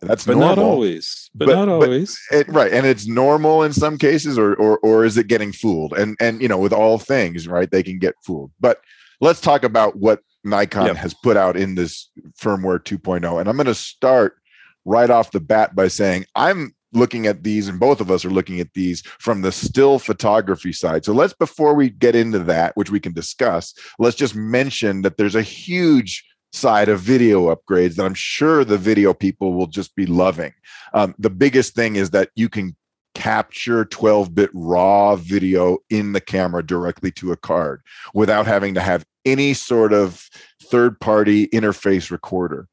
that's 0.00 0.26
but 0.26 0.32
normal 0.36 0.56
not 0.56 0.58
always. 0.62 1.30
But, 1.34 1.46
But- 1.46 1.54
not 1.54 1.66
but- 1.66 1.88
always. 1.88 2.18
it, 2.30 2.48
right 2.48 2.72
and 2.72 2.86
it's 2.86 3.06
normal 3.08 3.62
in 3.62 3.72
some 3.72 3.98
cases 3.98 4.38
or, 4.38 4.54
or 4.54 4.78
or 4.78 5.04
is 5.04 5.16
it 5.16 5.26
getting 5.28 5.50
fooled 5.52 5.92
and 5.94 6.16
and 6.20 6.40
you 6.42 6.48
know 6.48 6.58
with 6.58 6.72
all 6.72 6.98
things 6.98 7.48
right 7.48 7.70
they 7.70 7.82
can 7.82 7.98
get 7.98 8.14
fooled 8.24 8.52
but 8.60 8.78
let's 9.20 9.40
talk 9.40 9.64
about 9.64 9.96
what 9.96 10.20
nikon 10.44 10.86
Yep. 10.86 10.96
has 10.96 11.14
put 11.14 11.36
out 11.36 11.56
in 11.56 11.74
this 11.74 12.10
firmware 12.40 12.78
2.0 12.78 13.40
and 13.40 13.48
i'm 13.48 13.56
going 13.56 13.66
to 13.66 13.74
start 13.74 14.36
right 14.84 15.10
off 15.10 15.32
the 15.32 15.40
bat 15.40 15.74
by 15.74 15.88
saying 15.88 16.24
i'm 16.36 16.74
looking 16.92 17.26
at 17.26 17.42
these 17.42 17.68
and 17.68 17.78
both 17.78 18.00
of 18.00 18.10
us 18.10 18.24
are 18.24 18.30
looking 18.30 18.60
at 18.60 18.72
these 18.74 19.02
from 19.18 19.42
the 19.42 19.52
still 19.52 19.98
photography 19.98 20.72
side. 20.72 21.04
So 21.04 21.12
let's 21.12 21.32
before 21.32 21.74
we 21.74 21.90
get 21.90 22.14
into 22.14 22.38
that 22.40 22.76
which 22.76 22.90
we 22.90 23.00
can 23.00 23.12
discuss 23.12 23.74
let's 23.98 24.16
just 24.16 24.34
mention 24.34 25.02
that 25.02 25.16
there's 25.16 25.34
a 25.34 25.42
huge 25.42 26.24
side 26.52 26.88
of 26.88 26.98
video 27.00 27.54
upgrades 27.54 27.96
that 27.96 28.06
i'm 28.06 28.14
sure 28.14 28.64
the 28.64 28.78
video 28.78 29.12
people 29.12 29.52
will 29.52 29.66
just 29.66 29.94
be 29.96 30.06
loving. 30.06 30.52
Um, 30.94 31.14
the 31.18 31.30
biggest 31.30 31.74
thing 31.74 31.96
is 31.96 32.10
that 32.10 32.30
you 32.36 32.48
can 32.48 32.74
capture 33.14 33.84
12 33.84 34.34
bit 34.34 34.50
raw 34.54 35.16
video 35.16 35.78
in 35.90 36.12
the 36.12 36.20
camera 36.20 36.64
directly 36.64 37.10
to 37.10 37.32
a 37.32 37.36
card 37.36 37.82
without 38.14 38.46
having 38.46 38.74
to 38.74 38.80
have 38.80 39.04
any 39.24 39.52
sort 39.54 39.92
of 39.92 40.28
third 40.62 40.98
party 41.00 41.48
interface 41.48 42.10
recorder 42.10 42.68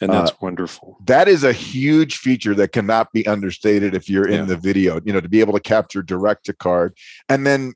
and 0.00 0.12
that's 0.12 0.30
uh, 0.30 0.36
wonderful 0.40 0.96
that 1.04 1.28
is 1.28 1.44
a 1.44 1.52
huge 1.52 2.16
feature 2.18 2.54
that 2.54 2.72
cannot 2.72 3.12
be 3.12 3.26
understated 3.26 3.94
if 3.94 4.08
you're 4.08 4.28
in 4.28 4.40
yeah. 4.40 4.44
the 4.44 4.56
video 4.56 5.00
you 5.04 5.12
know 5.12 5.20
to 5.20 5.28
be 5.28 5.40
able 5.40 5.52
to 5.52 5.60
capture 5.60 6.02
direct 6.02 6.46
to 6.46 6.52
card 6.52 6.96
and 7.28 7.46
then 7.46 7.72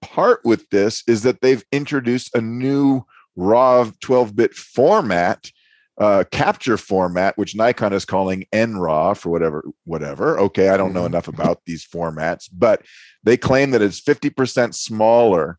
part 0.00 0.40
with 0.44 0.68
this 0.70 1.02
is 1.06 1.22
that 1.22 1.40
they've 1.40 1.64
introduced 1.72 2.34
a 2.34 2.40
new 2.40 3.02
raw 3.36 3.88
12 4.00 4.36
bit 4.36 4.54
format 4.54 5.50
uh, 5.98 6.22
capture 6.30 6.76
format, 6.76 7.36
which 7.36 7.56
Nikon 7.56 7.92
is 7.92 8.04
calling 8.04 8.46
NRAW 8.52 9.16
for 9.16 9.30
whatever, 9.30 9.64
whatever. 9.84 10.38
Okay, 10.38 10.68
I 10.68 10.76
don't 10.76 10.92
know 10.92 11.00
mm-hmm. 11.00 11.14
enough 11.14 11.28
about 11.28 11.62
these 11.66 11.84
formats, 11.84 12.48
but 12.52 12.82
they 13.24 13.36
claim 13.36 13.72
that 13.72 13.82
it's 13.82 14.00
50% 14.00 14.74
smaller, 14.74 15.58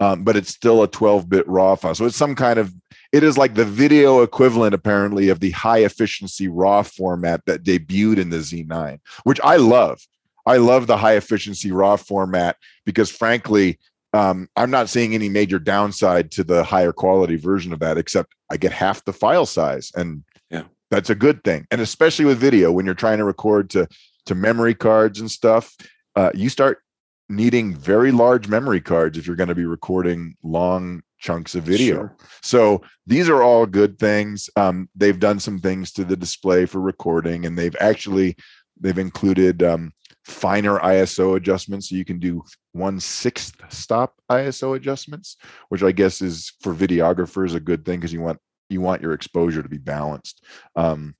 um, 0.00 0.24
but 0.24 0.36
it's 0.36 0.50
still 0.50 0.82
a 0.82 0.88
12-bit 0.88 1.46
RAW 1.48 1.74
file. 1.76 1.94
So 1.94 2.04
it's 2.06 2.16
some 2.16 2.34
kind 2.34 2.58
of 2.58 2.72
it 3.12 3.22
is 3.22 3.38
like 3.38 3.54
the 3.54 3.64
video 3.64 4.22
equivalent, 4.22 4.74
apparently, 4.74 5.28
of 5.28 5.40
the 5.40 5.52
high 5.52 5.78
efficiency 5.78 6.48
RAW 6.48 6.82
format 6.82 7.40
that 7.46 7.62
debuted 7.62 8.18
in 8.18 8.30
the 8.30 8.38
Z9, 8.38 8.98
which 9.24 9.40
I 9.42 9.56
love. 9.56 10.00
I 10.44 10.58
love 10.58 10.86
the 10.86 10.96
high 10.96 11.14
efficiency 11.14 11.72
RAW 11.72 11.96
format 11.96 12.56
because, 12.84 13.10
frankly, 13.10 13.78
um, 14.12 14.48
I'm 14.56 14.70
not 14.70 14.88
seeing 14.88 15.14
any 15.14 15.28
major 15.28 15.58
downside 15.58 16.30
to 16.32 16.44
the 16.44 16.64
higher 16.64 16.92
quality 16.92 17.36
version 17.36 17.72
of 17.72 17.80
that, 17.80 17.98
except 17.98 18.34
I 18.50 18.56
get 18.56 18.72
half 18.72 19.04
the 19.04 19.12
file 19.12 19.46
size, 19.46 19.92
and 19.94 20.24
yeah, 20.50 20.64
that's 20.90 21.10
a 21.10 21.14
good 21.14 21.44
thing. 21.44 21.66
And 21.70 21.80
especially 21.80 22.24
with 22.24 22.38
video, 22.38 22.72
when 22.72 22.86
you're 22.86 22.94
trying 22.94 23.18
to 23.18 23.24
record 23.24 23.70
to 23.70 23.88
to 24.26 24.34
memory 24.34 24.74
cards 24.74 25.20
and 25.20 25.30
stuff, 25.30 25.76
uh, 26.16 26.30
you 26.34 26.48
start 26.48 26.82
needing 27.28 27.74
very 27.74 28.12
large 28.12 28.48
memory 28.48 28.80
cards 28.80 29.18
if 29.18 29.26
you're 29.26 29.36
going 29.36 29.48
to 29.48 29.54
be 29.54 29.64
recording 29.64 30.36
long 30.42 31.02
chunks 31.18 31.54
of 31.54 31.64
video. 31.64 31.94
Sure. 31.94 32.16
So 32.42 32.82
these 33.06 33.28
are 33.28 33.42
all 33.42 33.66
good 33.66 33.98
things. 33.98 34.48
Um, 34.56 34.88
they've 34.94 35.18
done 35.18 35.40
some 35.40 35.58
things 35.58 35.92
to 35.92 36.04
the 36.04 36.16
display 36.16 36.66
for 36.66 36.80
recording, 36.80 37.46
and 37.46 37.58
they've 37.58 37.76
actually 37.80 38.36
they've 38.80 38.98
included 38.98 39.62
um, 39.62 39.92
finer 40.24 40.78
ISO 40.78 41.36
adjustments. 41.36 41.88
So 41.88 41.96
you 41.96 42.04
can 42.04 42.18
do 42.18 42.44
one 42.72 43.00
sixth 43.00 43.56
stop 43.70 44.14
ISO 44.30 44.76
adjustments, 44.76 45.36
which 45.68 45.82
I 45.82 45.92
guess 45.92 46.20
is 46.20 46.52
for 46.60 46.74
videographers 46.74 47.54
a 47.54 47.60
good 47.60 47.84
thing 47.84 48.00
because 48.00 48.12
you 48.12 48.20
want 48.20 48.38
you 48.68 48.80
want 48.80 49.02
your 49.02 49.12
exposure 49.12 49.62
to 49.62 49.68
be 49.68 49.78
balanced. 49.78 50.44
Um, 50.74 51.14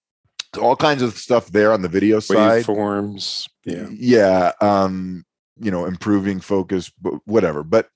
so 0.55 0.63
all 0.63 0.77
kinds 0.77 1.03
of 1.03 1.17
stuff 1.19 1.49
there 1.49 1.73
on 1.73 1.83
the 1.83 1.89
video 1.89 2.21
side. 2.21 2.65
Forms, 2.65 3.49
yeah, 3.65 3.89
yeah. 3.91 4.53
Um, 4.61 5.25
you 5.59 5.71
know, 5.71 5.85
improving 5.85 6.41
focus, 6.41 6.91
but 7.01 7.15
whatever. 7.25 7.63
But 7.63 7.89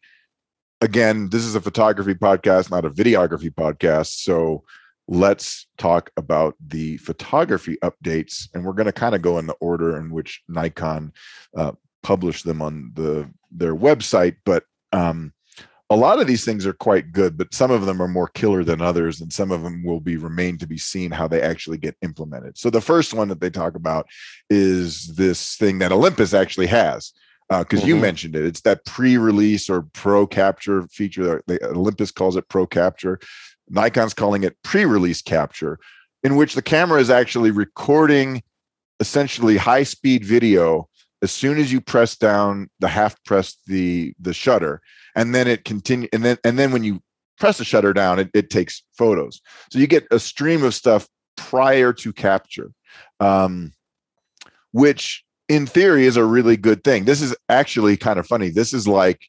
again, 0.80 1.28
this 1.28 1.44
is 1.44 1.54
a 1.54 1.60
photography 1.60 2.14
podcast, 2.14 2.70
not 2.70 2.84
a 2.84 2.90
videography 2.90 3.50
podcast. 3.50 4.22
So 4.22 4.64
let's 5.08 5.66
talk 5.76 6.10
about 6.16 6.54
the 6.64 6.96
photography 6.98 7.76
updates. 7.82 8.48
And 8.54 8.64
we're 8.64 8.72
going 8.72 8.86
to 8.86 8.92
kind 8.92 9.14
of 9.14 9.22
go 9.22 9.38
in 9.38 9.46
the 9.46 9.54
order 9.54 9.96
in 9.96 10.10
which 10.10 10.42
Nikon 10.48 11.12
uh, 11.56 11.72
published 12.02 12.44
them 12.44 12.62
on 12.62 12.92
the 12.94 13.28
their 13.50 13.74
website. 13.74 14.36
But 14.44 14.64
um, 14.92 15.32
a 15.90 15.96
lot 15.96 16.20
of 16.20 16.28
these 16.28 16.44
things 16.44 16.64
are 16.66 16.72
quite 16.72 17.10
good, 17.10 17.36
but 17.36 17.52
some 17.52 17.72
of 17.72 17.84
them 17.84 18.00
are 18.00 18.08
more 18.08 18.28
killer 18.28 18.62
than 18.62 18.80
others, 18.80 19.20
and 19.20 19.32
some 19.32 19.50
of 19.50 19.64
them 19.64 19.82
will 19.84 19.98
be 19.98 20.16
remain 20.16 20.56
to 20.58 20.66
be 20.66 20.78
seen 20.78 21.10
how 21.10 21.26
they 21.26 21.42
actually 21.42 21.78
get 21.78 21.96
implemented. 22.00 22.56
So 22.56 22.70
the 22.70 22.80
first 22.80 23.12
one 23.12 23.26
that 23.28 23.40
they 23.40 23.50
talk 23.50 23.74
about 23.74 24.06
is 24.48 25.08
this 25.16 25.56
thing 25.56 25.80
that 25.80 25.90
Olympus 25.90 26.32
actually 26.32 26.68
has, 26.68 27.12
because 27.50 27.80
uh, 27.80 27.82
mm-hmm. 27.82 27.88
you 27.88 27.96
mentioned 27.96 28.36
it. 28.36 28.44
It's 28.44 28.60
that 28.60 28.84
pre-release 28.84 29.68
or 29.68 29.82
pro 29.92 30.26
capture 30.26 30.86
feature. 30.86 31.42
That 31.48 31.62
Olympus 31.64 32.12
calls 32.12 32.36
it 32.36 32.48
pro 32.48 32.66
capture. 32.66 33.18
Nikon's 33.68 34.14
calling 34.14 34.44
it 34.44 34.56
pre-release 34.62 35.20
capture, 35.20 35.78
in 36.22 36.36
which 36.36 36.54
the 36.54 36.62
camera 36.62 37.00
is 37.00 37.10
actually 37.10 37.50
recording 37.50 38.42
essentially 39.00 39.56
high-speed 39.56 40.24
video 40.24 40.88
as 41.22 41.32
soon 41.32 41.58
as 41.58 41.72
you 41.72 41.80
press 41.80 42.16
down 42.16 42.70
the 42.78 42.88
half 42.88 43.22
press 43.24 43.56
the 43.66 44.14
the 44.20 44.32
shutter, 44.32 44.80
and 45.14 45.34
then 45.34 45.48
it 45.48 45.64
continue 45.64 46.08
and 46.12 46.24
then 46.24 46.38
and 46.44 46.58
then 46.58 46.72
when 46.72 46.84
you 46.84 47.02
press 47.38 47.58
the 47.58 47.64
shutter 47.64 47.92
down, 47.92 48.18
it, 48.18 48.30
it 48.32 48.50
takes 48.50 48.82
photos. 48.96 49.40
So 49.72 49.78
you 49.78 49.86
get 49.86 50.06
a 50.10 50.20
stream 50.20 50.62
of 50.62 50.74
stuff 50.74 51.08
prior 51.36 51.92
to 51.94 52.12
capture, 52.12 52.70
um, 53.18 53.72
which 54.72 55.24
in 55.50 55.66
theory 55.66 56.06
is 56.06 56.16
a 56.16 56.24
really 56.24 56.56
good 56.56 56.84
thing. 56.84 57.04
This 57.04 57.20
is 57.20 57.34
actually 57.48 57.96
kind 57.96 58.20
of 58.20 58.26
funny. 58.26 58.50
This 58.50 58.72
is 58.72 58.86
like, 58.86 59.26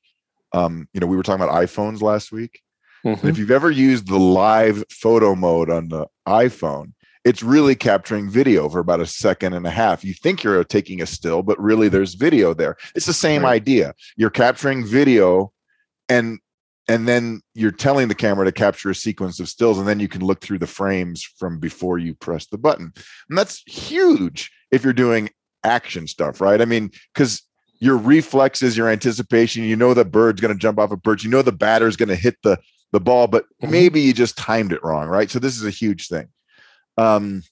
um, 0.54 0.88
you 0.94 1.00
know, 1.00 1.08
we 1.08 1.18
were 1.18 1.24
talking 1.24 1.44
about 1.44 1.56
iPhones 1.56 2.04
last 2.04 2.32
week. 2.32 2.62
Mm-hmm. 3.04 3.28
If 3.28 3.40
you've 3.40 3.50
ever 3.50 3.72
used 3.72 4.08
the 4.08 4.20
live 4.20 4.84
photo 4.92 5.34
mode 5.34 5.72
on 5.72 5.88
the 5.88 6.06
iPhone, 6.28 6.94
it's 7.25 7.42
really 7.42 7.74
capturing 7.74 8.30
video 8.30 8.70
for 8.70 8.80
about 8.80 9.00
a 9.00 9.08
second 9.08 9.54
and 9.54 9.66
a 9.66 9.72
half. 9.72 10.04
You 10.04 10.13
think 10.13 10.44
you're 10.44 10.63
taking 10.63 11.01
a 11.01 11.08
still, 11.08 11.42
but 11.42 11.60
really 11.60 11.90
there's 11.90 12.13
video 12.13 12.54
there. 12.54 12.78
It's 12.94 13.08
the 13.08 13.13
same 13.13 13.42
right. 13.42 13.54
idea. 13.54 13.96
You're 14.16 14.30
capturing 14.30 14.86
video 14.86 15.51
and 16.08 16.40
and 16.88 17.08
then 17.08 17.42
you're 17.56 17.72
telling 17.72 18.10
the 18.10 18.16
camera 18.16 18.46
to 18.46 18.51
capture 18.51 18.92
a 18.92 18.96
sequence 18.96 19.40
of 19.40 19.50
stills 19.50 19.80
and 19.80 19.88
then 19.88 20.00
you 20.00 20.08
can 20.08 20.24
look 20.24 20.42
through 20.42 20.60
the 20.60 20.68
frames 20.68 21.24
from 21.24 21.58
before 21.58 21.98
you 21.98 22.13
press 22.13 22.46
the 22.46 22.58
button. 22.60 22.94
And 23.30 23.38
that's 23.38 23.63
huge 23.66 24.51
if 24.72 24.84
you're 24.84 24.94
doing 24.94 25.30
action 25.63 26.08
stuff, 26.08 26.41
right? 26.41 26.62
I 26.62 26.65
mean, 26.65 26.91
because 27.13 27.41
your 27.80 27.98
reflexes, 27.98 28.77
your 28.77 28.89
anticipation, 28.89 29.63
you 29.63 29.75
know 29.75 29.94
the 29.94 30.06
bird's 30.06 30.41
going 30.41 30.53
to 30.53 30.60
jump 30.60 30.80
off 30.80 30.91
a 30.91 30.98
perch, 30.98 31.24
you 31.24 31.30
know 31.30 31.41
the 31.41 31.51
batter's 31.51 31.96
going 31.96 32.10
to 32.10 32.15
hit 32.15 32.38
the 32.44 32.58
the 32.91 33.00
ball, 33.00 33.27
but 33.27 33.46
mm-hmm. 33.46 33.72
maybe 33.72 34.01
you 34.01 34.13
just 34.13 34.38
timed 34.38 34.74
it 34.74 34.84
wrong, 34.84 35.08
right? 35.08 35.32
So 35.32 35.39
this 35.39 35.56
is 35.56 35.65
a 35.65 35.70
huge 35.70 36.08
thing. 36.08 36.27
Um, 36.98 37.44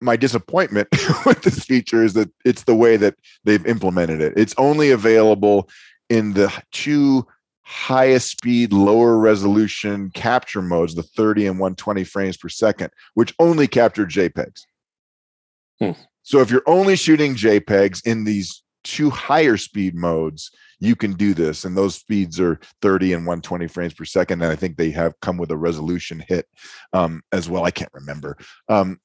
my 0.00 0.16
disappointment 0.16 0.88
with 1.26 1.42
this 1.42 1.64
feature 1.64 2.04
is 2.04 2.14
that 2.14 2.30
it's 2.44 2.64
the 2.64 2.74
way 2.74 2.96
that 2.96 3.16
they've 3.44 3.64
implemented 3.66 4.20
it. 4.20 4.34
It's 4.36 4.54
only 4.56 4.90
available 4.90 5.68
in 6.08 6.34
the 6.34 6.52
two 6.72 7.26
highest 7.62 8.30
speed, 8.30 8.72
lower 8.72 9.16
resolution 9.16 10.10
capture 10.10 10.62
modes, 10.62 10.94
the 10.94 11.02
30 11.02 11.46
and 11.46 11.58
120 11.58 12.04
frames 12.04 12.36
per 12.36 12.48
second, 12.48 12.90
which 13.14 13.34
only 13.38 13.66
capture 13.66 14.04
JPEGs. 14.04 14.62
Hmm. 15.80 15.92
So 16.22 16.40
if 16.40 16.50
you're 16.50 16.62
only 16.66 16.96
shooting 16.96 17.34
JPEGs 17.34 18.06
in 18.06 18.24
these 18.24 18.62
two 18.84 19.10
higher 19.10 19.56
speed 19.56 19.94
modes, 19.94 20.50
you 20.80 20.96
can 20.96 21.12
do 21.12 21.34
this. 21.34 21.64
And 21.64 21.76
those 21.76 21.94
speeds 21.94 22.40
are 22.40 22.60
30 22.80 23.12
and 23.12 23.26
120 23.26 23.68
frames 23.68 23.94
per 23.94 24.04
second. 24.04 24.42
And 24.42 24.50
I 24.50 24.56
think 24.56 24.76
they 24.76 24.90
have 24.90 25.18
come 25.20 25.36
with 25.36 25.50
a 25.50 25.56
resolution 25.56 26.24
hit 26.26 26.46
um, 26.92 27.22
as 27.32 27.48
well. 27.48 27.64
I 27.64 27.70
can't 27.70 27.92
remember. 27.92 28.36
Um, 28.68 29.00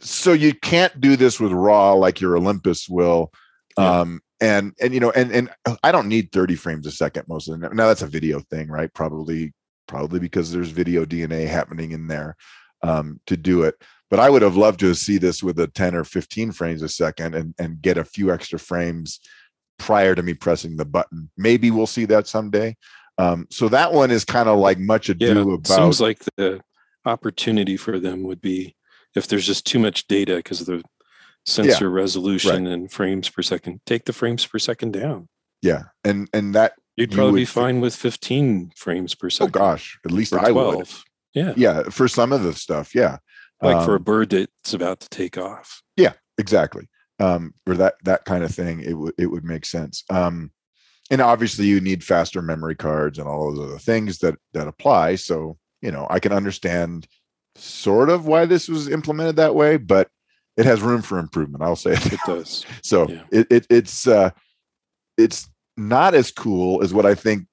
so 0.00 0.32
you 0.32 0.54
can't 0.54 1.00
do 1.00 1.16
this 1.16 1.38
with 1.38 1.52
RAW 1.52 1.94
like 1.94 2.20
your 2.20 2.36
Olympus 2.36 2.88
will. 2.88 3.32
Yeah. 3.78 4.00
Um, 4.00 4.20
and 4.40 4.72
and 4.80 4.94
you 4.94 5.00
know, 5.00 5.10
and 5.10 5.30
and 5.30 5.50
I 5.82 5.92
don't 5.92 6.08
need 6.08 6.32
30 6.32 6.56
frames 6.56 6.86
a 6.86 6.90
second 6.90 7.28
most 7.28 7.48
of 7.48 7.60
the 7.60 7.68
time. 7.68 7.76
now 7.76 7.86
that's 7.86 8.02
a 8.02 8.06
video 8.06 8.40
thing, 8.40 8.68
right? 8.68 8.92
Probably, 8.92 9.52
probably 9.86 10.18
because 10.18 10.50
there's 10.50 10.70
video 10.70 11.04
DNA 11.04 11.46
happening 11.46 11.92
in 11.92 12.08
there 12.08 12.36
um, 12.82 13.20
to 13.26 13.36
do 13.36 13.62
it 13.62 13.74
but 14.10 14.18
I 14.18 14.28
would 14.28 14.42
have 14.42 14.56
loved 14.56 14.80
to 14.80 14.94
see 14.94 15.18
this 15.18 15.42
with 15.42 15.58
a 15.60 15.68
10 15.68 15.94
or 15.94 16.04
15 16.04 16.50
frames 16.52 16.82
a 16.82 16.88
second 16.88 17.36
and, 17.36 17.54
and 17.58 17.80
get 17.80 17.96
a 17.96 18.04
few 18.04 18.32
extra 18.32 18.58
frames 18.58 19.20
prior 19.78 20.14
to 20.14 20.22
me 20.22 20.34
pressing 20.34 20.76
the 20.76 20.84
button. 20.84 21.30
Maybe 21.36 21.70
we'll 21.70 21.86
see 21.86 22.04
that 22.06 22.26
someday. 22.26 22.76
Um, 23.18 23.46
so 23.50 23.68
that 23.68 23.92
one 23.92 24.10
is 24.10 24.24
kind 24.24 24.48
of 24.48 24.58
like 24.58 24.78
much 24.78 25.08
ado 25.08 25.26
yeah, 25.26 25.54
about. 25.54 25.66
Seems 25.66 26.00
like 26.00 26.24
the 26.36 26.60
opportunity 27.04 27.76
for 27.76 28.00
them 28.00 28.24
would 28.24 28.40
be 28.40 28.74
if 29.14 29.28
there's 29.28 29.46
just 29.46 29.64
too 29.64 29.78
much 29.78 30.08
data 30.08 30.36
because 30.36 30.60
of 30.60 30.66
the 30.66 30.82
sensor 31.46 31.86
yeah, 31.86 31.94
resolution 31.94 32.64
right. 32.64 32.72
and 32.72 32.90
frames 32.90 33.28
per 33.28 33.42
second. 33.42 33.80
Take 33.86 34.04
the 34.06 34.12
frames 34.12 34.44
per 34.44 34.58
second 34.58 34.92
down. 34.92 35.28
Yeah, 35.62 35.84
and 36.04 36.28
and 36.32 36.54
that 36.54 36.72
you'd 36.96 37.12
probably 37.12 37.40
you 37.40 37.46
be 37.46 37.50
fine 37.50 37.74
think, 37.76 37.82
with 37.82 37.96
15 37.96 38.72
frames 38.76 39.14
per 39.14 39.26
oh, 39.26 39.30
second. 39.30 39.56
Oh 39.56 39.58
gosh, 39.58 39.98
at 40.06 40.12
least 40.12 40.32
I 40.32 40.50
would. 40.50 40.88
Yeah, 41.34 41.54
yeah. 41.56 41.82
For 41.84 42.08
some 42.08 42.32
of 42.32 42.42
the 42.42 42.54
stuff, 42.54 42.94
yeah 42.94 43.18
like 43.62 43.76
um, 43.76 43.84
for 43.84 43.92
a 43.92 43.96
um, 43.96 44.02
bird 44.02 44.30
that's 44.30 44.74
about 44.74 45.00
to 45.00 45.08
take 45.08 45.36
off. 45.36 45.82
Yeah, 45.96 46.12
exactly. 46.38 46.88
Um, 47.18 47.54
or 47.66 47.74
that 47.74 47.94
that 48.04 48.24
kind 48.24 48.44
of 48.44 48.54
thing, 48.54 48.80
it 48.80 48.94
would 48.94 49.14
it 49.18 49.26
would 49.26 49.44
make 49.44 49.66
sense. 49.66 50.04
Um, 50.10 50.50
and 51.10 51.20
obviously, 51.20 51.66
you 51.66 51.80
need 51.80 52.04
faster 52.04 52.40
memory 52.40 52.74
cards 52.74 53.18
and 53.18 53.28
all 53.28 53.52
those 53.52 53.68
other 53.68 53.78
things 53.78 54.18
that 54.18 54.36
that 54.54 54.68
apply. 54.68 55.16
So 55.16 55.58
you 55.82 55.90
know, 55.90 56.06
I 56.10 56.20
can 56.20 56.32
understand 56.32 57.06
sort 57.56 58.10
of 58.10 58.26
why 58.26 58.46
this 58.46 58.68
was 58.68 58.88
implemented 58.88 59.36
that 59.36 59.54
way, 59.54 59.76
but 59.76 60.08
it 60.56 60.64
has 60.66 60.80
room 60.80 61.02
for 61.02 61.18
improvement. 61.18 61.62
I'll 61.62 61.76
say 61.76 61.92
it. 61.94 62.12
It 62.14 62.20
does. 62.26 62.64
So 62.82 63.08
Yeah. 63.08 63.22
it, 63.30 63.46
it 63.50 63.66
it's 63.68 64.06
uh 64.06 64.30
it's 65.18 65.48
not 65.76 66.14
as 66.14 66.30
cool 66.30 66.82
as 66.82 66.94
what 66.94 67.06
I 67.06 67.14
think 67.14 67.46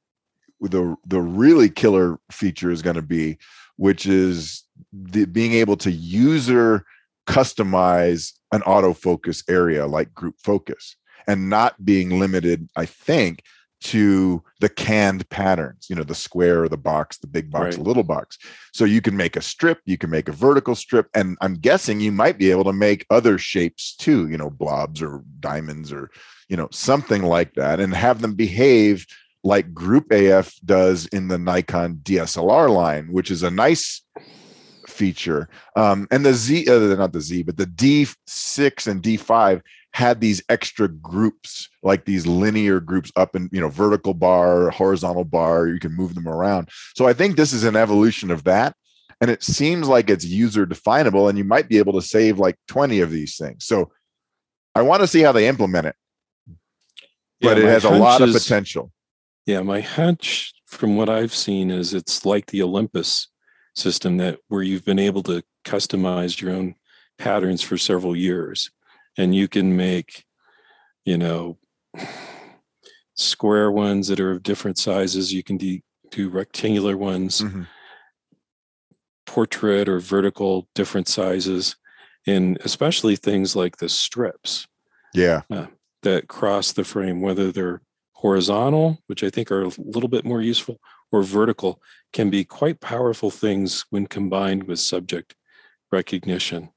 the 0.61 0.95
the 1.05 1.21
really 1.21 1.69
killer 1.69 2.19
feature 2.31 2.71
is 2.71 2.81
going 2.81 2.95
to 2.95 3.01
be, 3.01 3.37
which 3.77 4.05
is 4.05 4.63
the 4.91 5.25
being 5.25 5.53
able 5.53 5.77
to 5.77 5.91
user 5.91 6.83
customize 7.27 8.33
an 8.51 8.61
autofocus 8.61 9.43
area 9.49 9.85
like 9.85 10.13
group 10.13 10.35
focus 10.43 10.95
and 11.27 11.49
not 11.49 11.83
being 11.83 12.19
limited, 12.19 12.69
I 12.75 12.85
think, 12.85 13.43
to 13.79 14.41
the 14.59 14.69
canned 14.69 15.29
patterns, 15.29 15.85
you 15.89 15.95
know, 15.95 16.03
the 16.03 16.15
square 16.15 16.67
the 16.67 16.77
box, 16.77 17.17
the 17.17 17.27
big 17.27 17.51
box, 17.51 17.63
Right. 17.63 17.73
the 17.75 17.81
little 17.83 18.03
box. 18.03 18.37
So 18.73 18.85
you 18.85 19.01
can 19.01 19.15
make 19.15 19.35
a 19.35 19.41
strip, 19.41 19.81
you 19.85 19.97
can 19.97 20.09
make 20.09 20.27
a 20.27 20.31
vertical 20.31 20.73
strip, 20.73 21.07
and 21.13 21.37
I'm 21.41 21.55
guessing 21.55 21.99
you 21.99 22.11
might 22.11 22.39
be 22.39 22.49
able 22.49 22.63
to 22.63 22.73
make 22.73 23.05
other 23.11 23.37
shapes 23.37 23.95
too, 23.95 24.29
you 24.29 24.37
know, 24.37 24.49
blobs 24.49 25.01
or 25.01 25.23
diamonds 25.39 25.91
or, 25.91 26.09
you 26.49 26.57
know, 26.57 26.69
something 26.71 27.21
like 27.23 27.53
that, 27.53 27.79
and 27.79 27.93
have 27.93 28.21
them 28.21 28.33
behave 28.33 29.05
like 29.47 29.73
Group 29.73 30.11
AF 30.11 30.53
does 30.65 31.07
in 31.07 31.29
the 31.29 31.37
Nikon 31.37 32.01
DSLR 32.03 32.69
line, 32.69 33.07
which 33.11 33.31
is 33.31 33.43
a 33.43 33.49
nice 33.49 34.01
feature. 34.87 35.47
Um, 35.77 36.05
and 36.11 36.25
the 36.25 36.33
Z, 36.33 36.67
uh, 36.67 36.95
not 36.95 37.13
the 37.13 37.21
Z, 37.21 37.43
but 37.43 37.55
the 37.55 37.65
D6 37.65 38.87
and 38.87 39.01
D5 39.01 39.61
had 39.93 40.19
these 40.19 40.43
extra 40.49 40.89
groups, 40.89 41.69
like 41.81 42.03
these 42.03 42.27
linear 42.27 42.81
groups 42.81 43.09
up 43.15 43.35
in, 43.37 43.49
you 43.53 43.61
know, 43.61 43.69
vertical 43.69 44.13
bar, 44.13 44.69
horizontal 44.69 45.23
bar, 45.23 45.67
you 45.67 45.79
can 45.79 45.93
move 45.93 46.13
them 46.13 46.27
around. 46.27 46.69
So 46.95 47.07
I 47.07 47.13
think 47.13 47.37
this 47.37 47.53
is 47.53 47.63
an 47.63 47.77
evolution 47.77 48.31
of 48.31 48.43
that. 48.43 48.75
And 49.21 49.31
it 49.31 49.43
seems 49.43 49.87
like 49.87 50.09
it's 50.09 50.25
user 50.25 50.65
definable, 50.65 51.27
and 51.27 51.37
you 51.37 51.43
might 51.43 51.69
be 51.69 51.79
able 51.79 51.93
to 51.93 52.01
save 52.01 52.37
like 52.37 52.55
20 52.67 52.99
of 52.99 53.09
these 53.09 53.37
things. 53.37 53.65
So 53.65 53.91
I 54.75 54.81
want 54.83 55.01
to 55.01 55.07
see 55.07 55.21
how 55.21 55.31
they 55.31 55.47
implement 55.47 55.87
it, 55.87 55.95
but 57.41 57.57
Yeah, 57.57 57.63
it 57.63 57.69
has 57.69 57.83
a 57.85 57.89
lot 57.89 58.21
of 58.21 58.31
potential. 58.31 58.91
Yeah, 59.47 59.61
my 59.61 59.79
hunch 59.79 60.53
from 60.65 60.97
what 60.97 61.07
I've 61.09 61.33
seen 61.33 61.71
is 61.71 61.93
it's 61.93 62.25
like 62.25 62.47
the 62.47 62.61
Olympus 62.61 63.29
system 63.75 64.17
that 64.17 64.39
where 64.49 64.61
you've 64.61 64.83
been 64.83 64.99
able 64.99 65.23
to 65.23 65.41
customize 65.63 66.39
your 66.41 66.51
own 66.51 66.75
patterns 67.17 67.61
for 67.61 67.77
several 67.77 68.15
years 68.15 68.69
and 69.17 69.33
you 69.33 69.47
can 69.47 69.75
make 69.75 70.25
you 71.05 71.17
know 71.17 71.57
square 73.15 73.71
ones 73.71 74.07
that 74.09 74.19
are 74.19 74.31
of 74.31 74.43
different 74.43 74.77
sizes 74.77 75.33
you 75.33 75.41
can 75.43 75.57
do, 75.57 75.79
do 76.11 76.29
rectangular 76.29 76.95
ones 76.97 77.41
Mhm. 77.41 77.67
portrait 79.25 79.87
or 79.89 79.99
vertical 79.99 80.67
different 80.75 81.07
sizes 81.07 81.75
and 82.27 82.57
especially 82.65 83.15
things 83.15 83.55
like 83.55 83.77
the 83.77 83.89
strips 83.89 84.67
Yeah. 85.13 85.41
that 86.03 86.27
cross 86.27 86.71
the 86.73 86.83
frame, 86.83 87.21
whether 87.21 87.51
they're 87.51 87.81
horizontal, 88.17 88.97
which 89.05 89.23
I 89.23 89.29
think 89.29 89.51
are 89.51 89.61
a 89.63 89.71
little 89.77 90.09
bit 90.09 90.25
more 90.25 90.41
useful, 90.41 90.79
or 91.11 91.21
vertical, 91.21 91.79
can 92.13 92.31
be 92.31 92.43
quite 92.43 92.81
powerful 92.81 93.29
things 93.29 93.85
when 93.91 94.07
combined 94.07 94.63
with 94.63 94.79
subject 94.79 95.35
recognition. 95.91 96.69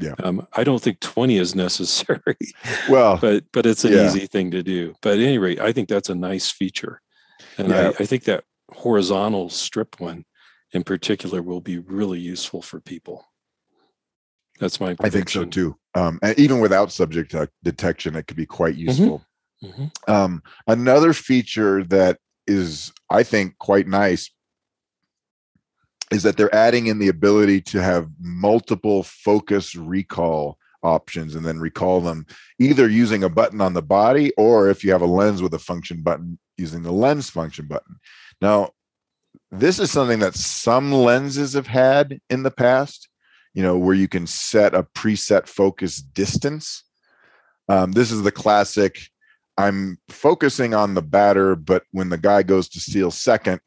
Yeah. 0.00 0.14
Um, 0.22 0.48
I 0.52 0.64
don't 0.64 0.82
think 0.82 0.98
20 0.98 1.36
is 1.38 1.54
necessary, 1.66 2.36
Well, 2.88 3.18
but 3.18 3.44
but 3.52 3.66
it's 3.66 3.84
an 3.84 3.92
Yeah. 3.92 4.06
easy 4.06 4.26
thing 4.26 4.50
to 4.50 4.62
do. 4.64 4.94
But 5.00 5.14
at 5.14 5.20
any 5.20 5.38
rate, 5.38 5.60
I 5.60 5.72
think 5.72 5.88
that's 5.88 6.08
a 6.10 6.14
nice 6.14 6.50
feature. 6.50 7.00
And 7.56 7.68
Yeah. 7.68 7.92
I, 7.98 8.02
I 8.02 8.06
think 8.06 8.24
that 8.24 8.42
horizontal 8.72 9.48
strip 9.48 10.00
one 10.00 10.24
in 10.72 10.82
particular 10.82 11.40
will 11.40 11.60
be 11.60 11.78
really 11.78 12.18
useful 12.18 12.62
for 12.62 12.80
people. 12.80 13.24
That's 14.58 14.80
my 14.80 14.96
I 15.00 15.08
think 15.08 15.28
so 15.28 15.44
too. 15.44 15.76
Um, 15.94 16.18
and 16.22 16.36
even 16.38 16.58
without 16.60 16.90
subject 16.92 17.34
uh, 17.34 17.46
detection, 17.62 18.16
it 18.16 18.26
could 18.26 18.36
be 18.36 18.46
quite 18.46 18.74
useful. 18.74 19.24
Mhm. 19.62 19.90
Um, 20.08 20.42
another 20.66 21.12
feature 21.12 21.84
that 21.84 22.18
is, 22.46 22.92
I 23.10 23.22
think, 23.22 23.58
quite 23.58 23.86
nice 23.86 24.30
is 26.10 26.22
that 26.24 26.36
they're 26.36 26.54
adding 26.54 26.86
in 26.86 26.98
the 26.98 27.08
ability 27.08 27.60
to 27.60 27.82
have 27.82 28.08
multiple 28.18 29.02
focus 29.02 29.76
recall 29.76 30.58
options 30.82 31.34
and 31.34 31.44
then 31.44 31.60
recall 31.60 32.00
them 32.00 32.26
either 32.58 32.88
using 32.88 33.22
a 33.22 33.28
button 33.28 33.60
on 33.60 33.74
the 33.74 33.82
body 33.82 34.32
or 34.36 34.70
if 34.70 34.82
you 34.82 34.90
have 34.90 35.02
a 35.02 35.06
lens 35.06 35.42
with 35.42 35.54
a 35.54 35.58
function 35.58 36.02
button 36.02 36.38
using 36.56 36.82
the 36.82 36.92
lens 36.92 37.28
function 37.30 37.66
button. 37.66 37.96
Now, 38.40 38.70
this 39.50 39.78
is 39.78 39.90
something 39.90 40.20
that 40.20 40.34
some 40.34 40.90
lenses 40.90 41.52
have 41.52 41.66
had 41.66 42.20
in 42.30 42.42
the 42.42 42.50
past, 42.50 43.08
you 43.54 43.62
know, 43.62 43.76
where 43.76 43.94
you 43.94 44.08
can 44.08 44.26
set 44.26 44.74
a 44.74 44.82
preset 44.82 45.46
focus 45.46 46.00
distance. 46.00 46.82
Um, 47.68 47.92
this 47.92 48.10
is 48.10 48.22
the 48.22 48.32
classic 48.32 49.09
I'm 49.60 49.98
focusing 50.08 50.74
on 50.74 50.94
the 50.94 51.02
batter, 51.02 51.54
but 51.54 51.84
when 51.92 52.08
the 52.08 52.18
guy 52.18 52.42
goes 52.42 52.68
to 52.70 52.80
steal 52.80 53.10
second, 53.10 53.60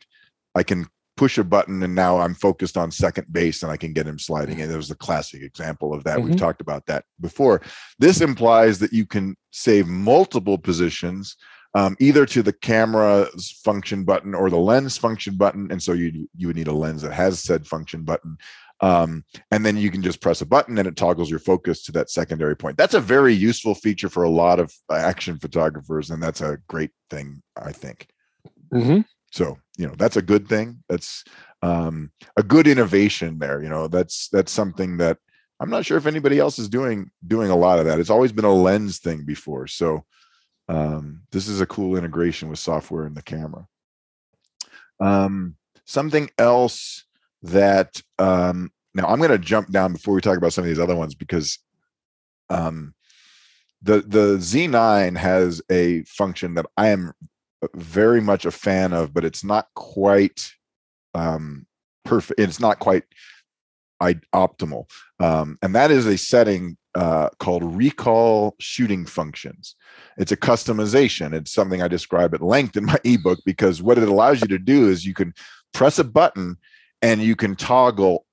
I 0.55 0.63
can 0.63 0.87
push 1.15 1.37
a 1.37 1.43
button 1.43 1.83
and 1.83 1.93
now 1.93 2.19
I'm 2.19 2.33
focused 2.33 2.75
on 2.75 2.89
second 2.89 3.31
base 3.31 3.61
and 3.61 3.71
I 3.71 3.77
can 3.77 3.93
get 3.93 4.07
him 4.07 4.17
sliding 4.17 4.59
in. 4.59 4.67
There 4.67 4.77
was 4.77 4.89
a 4.89 4.95
classic 4.95 5.43
example 5.43 5.93
of 5.93 6.03
that. 6.05 6.21
We've 6.21 6.33
Mhm. 6.33 6.39
talked 6.39 6.61
about 6.61 6.87
that 6.87 7.05
before. 7.21 7.61
This 7.99 8.19
implies 8.19 8.79
that 8.79 8.93
you 8.93 9.05
can 9.05 9.35
save 9.51 9.87
multiple 9.87 10.57
positions 10.57 11.37
um, 11.75 11.95
either 11.99 12.25
to 12.27 12.43
the 12.43 12.53
camera's 12.53 13.51
function 13.63 14.03
button 14.03 14.35
or 14.35 14.49
the 14.49 14.57
lens 14.57 14.97
function 14.97 15.35
button. 15.35 15.71
And 15.71 15.81
so 15.81 15.93
you 15.93 16.27
you 16.35 16.47
would 16.47 16.55
need 16.55 16.67
a 16.67 16.73
lens 16.73 17.01
that 17.01 17.13
has 17.13 17.39
said 17.39 17.67
function 17.67 18.03
button. 18.03 18.37
Um, 18.81 19.23
and 19.51 19.65
then 19.65 19.77
you 19.77 19.89
can 19.89 20.01
just 20.01 20.19
press 20.19 20.41
a 20.41 20.45
button 20.45 20.77
and 20.77 20.87
it 20.87 20.97
toggles 20.97 21.29
your 21.29 21.39
focus 21.39 21.83
to 21.83 21.91
that 21.93 22.09
secondary 22.09 22.55
point. 22.55 22.77
That's 22.77 22.95
a 22.95 22.99
very 22.99 23.33
useful 23.33 23.75
feature 23.75 24.09
for 24.09 24.23
a 24.23 24.29
lot 24.29 24.59
of 24.59 24.73
action 24.91 25.39
photographers, 25.39 26.09
and 26.09 26.21
that's 26.21 26.41
a 26.41 26.57
great 26.67 26.91
thing, 27.09 27.41
I 27.55 27.71
think. 27.71 28.07
Mhm. 28.73 29.05
So 29.31 29.57
you 29.77 29.87
know 29.87 29.95
that's 29.97 30.17
a 30.17 30.21
good 30.21 30.47
thing. 30.47 30.83
That's 30.89 31.23
um, 31.61 32.11
a 32.35 32.43
good 32.43 32.67
innovation 32.67 33.39
there. 33.39 33.63
You 33.63 33.69
know 33.69 33.87
that's 33.87 34.27
that's 34.29 34.51
something 34.51 34.97
that 34.97 35.17
I'm 35.59 35.69
not 35.69 35.85
sure 35.85 35.97
if 35.97 36.05
anybody 36.05 36.39
else 36.39 36.59
is 36.59 36.69
doing 36.69 37.09
doing 37.25 37.49
a 37.49 37.55
lot 37.55 37.79
of 37.79 37.85
that. 37.85 37.99
It's 37.99 38.09
always 38.09 38.31
been 38.31 38.45
a 38.45 38.53
lens 38.53 38.99
thing 38.99 39.23
before. 39.23 39.65
So 39.67 40.03
um, 40.67 41.21
this 41.31 41.47
is 41.47 41.61
a 41.61 41.65
cool 41.65 41.97
integration 41.97 42.49
with 42.49 42.59
software 42.59 43.05
in 43.05 43.13
the 43.13 43.21
camera. 43.21 43.67
Um, 44.99 45.55
something 45.85 46.29
else 46.37 47.05
that 47.41 48.01
um, 48.19 48.71
now 48.93 49.07
I'm 49.07 49.17
going 49.17 49.31
to 49.31 49.37
jump 49.37 49.71
down 49.71 49.93
before 49.93 50.13
we 50.13 50.21
talk 50.21 50.37
about 50.37 50.53
some 50.53 50.63
of 50.63 50.69
these 50.69 50.79
other 50.79 50.95
ones 50.95 51.15
because 51.15 51.59
um, 52.49 52.93
the 53.81 54.01
the 54.01 54.37
Z9 54.37 55.17
has 55.17 55.61
a 55.69 56.03
function 56.03 56.53
that 56.55 56.65
I 56.77 56.89
am 56.89 57.11
very 57.75 58.21
much 58.21 58.45
a 58.45 58.51
fan 58.51 58.93
of, 58.93 59.13
but 59.13 59.25
it's 59.25 59.43
not 59.43 59.67
quite 59.75 60.51
um, 61.13 61.65
perfect. 62.05 62.39
It's 62.39 62.59
not 62.59 62.79
quite 62.79 63.03
I, 63.99 64.15
optimal, 64.33 64.89
um, 65.19 65.57
and 65.61 65.75
that 65.75 65.91
is 65.91 66.05
a 66.05 66.17
setting 66.17 66.77
uh, 66.95 67.29
called 67.39 67.63
recall 67.75 68.55
shooting 68.59 69.05
functions. 69.05 69.75
It's 70.17 70.31
a 70.31 70.37
customization. 70.37 71.33
It's 71.33 71.51
something 71.51 71.81
I 71.81 71.87
describe 71.87 72.33
at 72.33 72.41
length 72.41 72.77
in 72.77 72.85
my 72.85 72.99
ebook 73.03 73.39
because 73.45 73.81
what 73.81 73.97
it 73.97 74.07
allows 74.07 74.41
you 74.41 74.47
to 74.47 74.59
do 74.59 74.89
is 74.89 75.05
you 75.05 75.13
can 75.13 75.33
press 75.73 75.99
a 75.99 76.03
button 76.03 76.57
and 77.01 77.21
you 77.21 77.35
can 77.35 77.55
toggle 77.55 78.25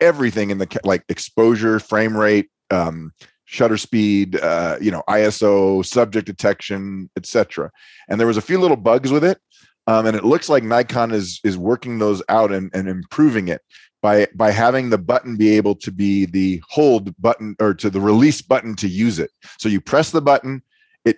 everything 0.00 0.50
in 0.50 0.58
the 0.58 0.80
like 0.84 1.04
exposure, 1.08 1.80
frame 1.80 2.16
rate, 2.16 2.50
um, 2.70 3.12
shutter 3.46 3.76
speed, 3.76 4.38
uh, 4.40 4.76
you 4.80 4.90
know, 4.90 5.02
ISO, 5.08 5.84
subject 5.84 6.26
detection, 6.26 7.08
etc. 7.16 7.70
And 8.08 8.20
there 8.20 8.26
was 8.26 8.36
a 8.36 8.42
few 8.42 8.58
little 8.58 8.76
bugs 8.76 9.10
with 9.10 9.24
it, 9.24 9.38
um, 9.86 10.06
and 10.06 10.16
it 10.16 10.24
looks 10.24 10.48
like 10.48 10.64
Nikon 10.64 11.12
is 11.12 11.40
is 11.44 11.56
working 11.56 11.98
those 11.98 12.22
out 12.28 12.52
and, 12.52 12.70
and 12.74 12.88
improving 12.88 13.48
it 13.48 13.62
by 14.06 14.28
by 14.36 14.52
having 14.52 14.90
the 14.90 14.98
button 14.98 15.36
be 15.36 15.56
able 15.56 15.74
to 15.74 15.90
be 15.90 16.26
the 16.26 16.62
hold 16.68 17.12
button 17.20 17.56
or 17.58 17.74
to 17.74 17.90
the 17.90 18.00
release 18.00 18.40
button 18.40 18.76
to 18.76 18.86
use 18.86 19.18
it. 19.18 19.32
So 19.58 19.68
you 19.68 19.80
press 19.80 20.12
the 20.12 20.22
button, 20.22 20.62
it 21.04 21.16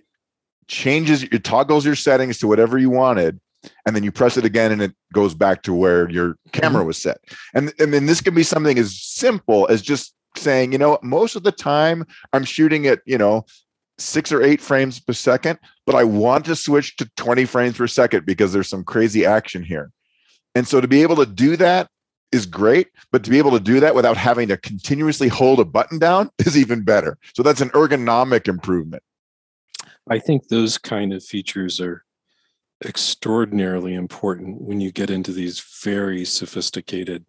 changes, 0.69 1.23
it 1.25 1.45
toggles 1.45 1.85
your 1.85 1.95
settings 1.95 2.39
to 2.39 2.49
whatever 2.49 2.79
you 2.79 2.89
wanted, 2.89 3.39
and 3.85 3.95
then 3.95 4.05
you 4.05 4.11
press 4.11 4.39
it 4.39 4.47
again 4.47 4.73
and 4.73 4.81
it 4.81 4.95
goes 5.13 5.35
back 5.35 5.63
to 5.65 5.75
where 5.75 6.09
your 6.09 6.39
camera 6.53 6.81
mm-hmm. 6.81 6.87
was 6.87 6.97
set. 6.97 7.19
And 7.53 7.75
and 7.79 7.93
then 7.93 8.07
this 8.07 8.23
can 8.23 8.35
be 8.35 8.43
something 8.43 8.79
as 8.79 8.99
simple 8.99 9.67
as 9.69 9.83
just 9.83 10.15
saying, 10.39 10.73
you 10.73 10.79
know, 10.79 10.99
most 11.03 11.37
of 11.37 11.43
the 11.43 11.53
time 11.53 12.07
I'm 12.33 12.45
shooting 12.45 12.87
at, 12.87 13.01
you 13.05 13.19
know, 13.19 13.45
six 13.99 14.33
or 14.33 14.41
eight 14.43 14.63
frames 14.63 14.99
per 14.99 15.13
second, 15.13 15.59
but 15.85 15.95
I 15.95 16.05
want 16.05 16.47
to 16.47 16.57
switch 16.57 16.97
to 16.97 17.11
20 17.19 17.45
frames 17.45 17.77
per 17.77 17.87
second 17.87 18.25
because 18.25 18.55
there's 18.55 18.71
some 18.71 18.83
crazy 18.85 19.27
action 19.27 19.63
here. 19.63 19.91
And 20.55 20.67
so 20.67 20.81
to 20.81 20.89
be 20.89 21.03
able 21.03 21.17
to 21.17 21.27
do 21.27 21.55
that 21.59 21.91
is 22.33 22.47
great, 22.47 22.89
but 23.11 23.25
to 23.25 23.31
be 23.31 23.39
able 23.39 23.53
to 23.53 23.61
do 23.61 23.81
that 23.81 23.95
without 23.95 24.17
having 24.17 24.49
to 24.49 24.57
continuously 24.57 25.29
hold 25.29 25.61
a 25.61 25.65
button 25.65 25.99
down 25.99 26.31
is 26.39 26.57
even 26.57 26.83
better. 26.83 27.19
So 27.35 27.43
that's 27.43 27.61
an 27.61 27.71
ergonomic 27.71 28.49
improvement. 28.49 29.03
I 30.11 30.19
think 30.19 30.49
those 30.49 30.79
kind 30.79 31.13
of 31.13 31.23
features 31.25 31.81
are 31.81 32.05
extraordinarily 32.85 33.95
important 33.95 34.61
when 34.63 34.81
you 34.81 34.93
get 34.93 35.11
into 35.11 35.33
these 35.33 35.61
very 35.83 36.25
sophisticated 36.25 37.25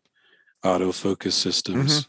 autofocus 0.63 1.33
systems. 1.33 2.07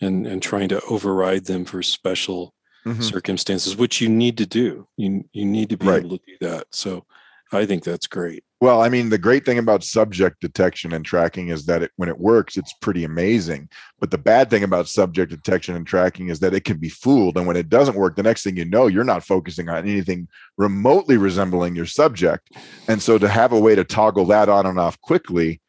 and 0.00 0.28
and 0.28 0.40
trying 0.40 0.68
to 0.68 0.80
override 0.82 1.44
them 1.46 1.64
for 1.64 1.82
special 1.82 2.54
Mhm. 2.86 3.02
circumstances, 3.02 3.74
which 3.76 4.00
you 4.00 4.08
need 4.08 4.38
to 4.38 4.46
do. 4.46 4.86
You 4.96 5.24
you 5.32 5.44
need 5.44 5.70
to 5.70 5.76
be 5.76 5.88
Right. 5.88 6.04
able 6.04 6.16
to 6.18 6.24
do 6.24 6.36
that. 6.46 6.68
So 6.70 7.04
I 7.50 7.64
think 7.64 7.82
that's 7.82 8.06
great. 8.06 8.44
Well, 8.60 8.82
I 8.82 8.88
mean, 8.88 9.08
the 9.08 9.18
great 9.18 9.46
thing 9.46 9.58
about 9.58 9.84
subject 9.84 10.40
detection 10.40 10.92
and 10.92 11.04
tracking 11.04 11.48
is 11.48 11.64
that 11.66 11.82
it, 11.82 11.92
when 11.96 12.08
it 12.08 12.18
works, 12.18 12.56
it's 12.56 12.74
pretty 12.82 13.04
amazing. 13.04 13.68
But 14.00 14.10
the 14.10 14.18
bad 14.18 14.50
thing 14.50 14.64
about 14.64 14.88
subject 14.88 15.30
detection 15.30 15.76
and 15.76 15.86
tracking 15.86 16.28
is 16.28 16.40
that 16.40 16.54
it 16.54 16.64
can 16.64 16.76
be 16.76 16.88
fooled. 16.88 17.38
And 17.38 17.46
when 17.46 17.56
it 17.56 17.68
doesn't 17.68 17.96
work, 17.96 18.16
the 18.16 18.22
next 18.22 18.42
thing 18.42 18.56
you 18.56 18.64
know, 18.64 18.86
you're 18.88 19.04
not 19.04 19.24
focusing 19.24 19.68
on 19.68 19.78
anything 19.88 20.28
remotely 20.58 21.16
resembling 21.16 21.76
your 21.76 21.86
subject. 21.86 22.50
And 22.88 23.00
so 23.00 23.16
to 23.16 23.28
have 23.28 23.52
a 23.52 23.60
way 23.60 23.74
to 23.74 23.84
toggle 23.84 24.26
that 24.26 24.48
on 24.48 24.66
and 24.66 24.78
off 24.78 25.00
quickly, 25.00 25.60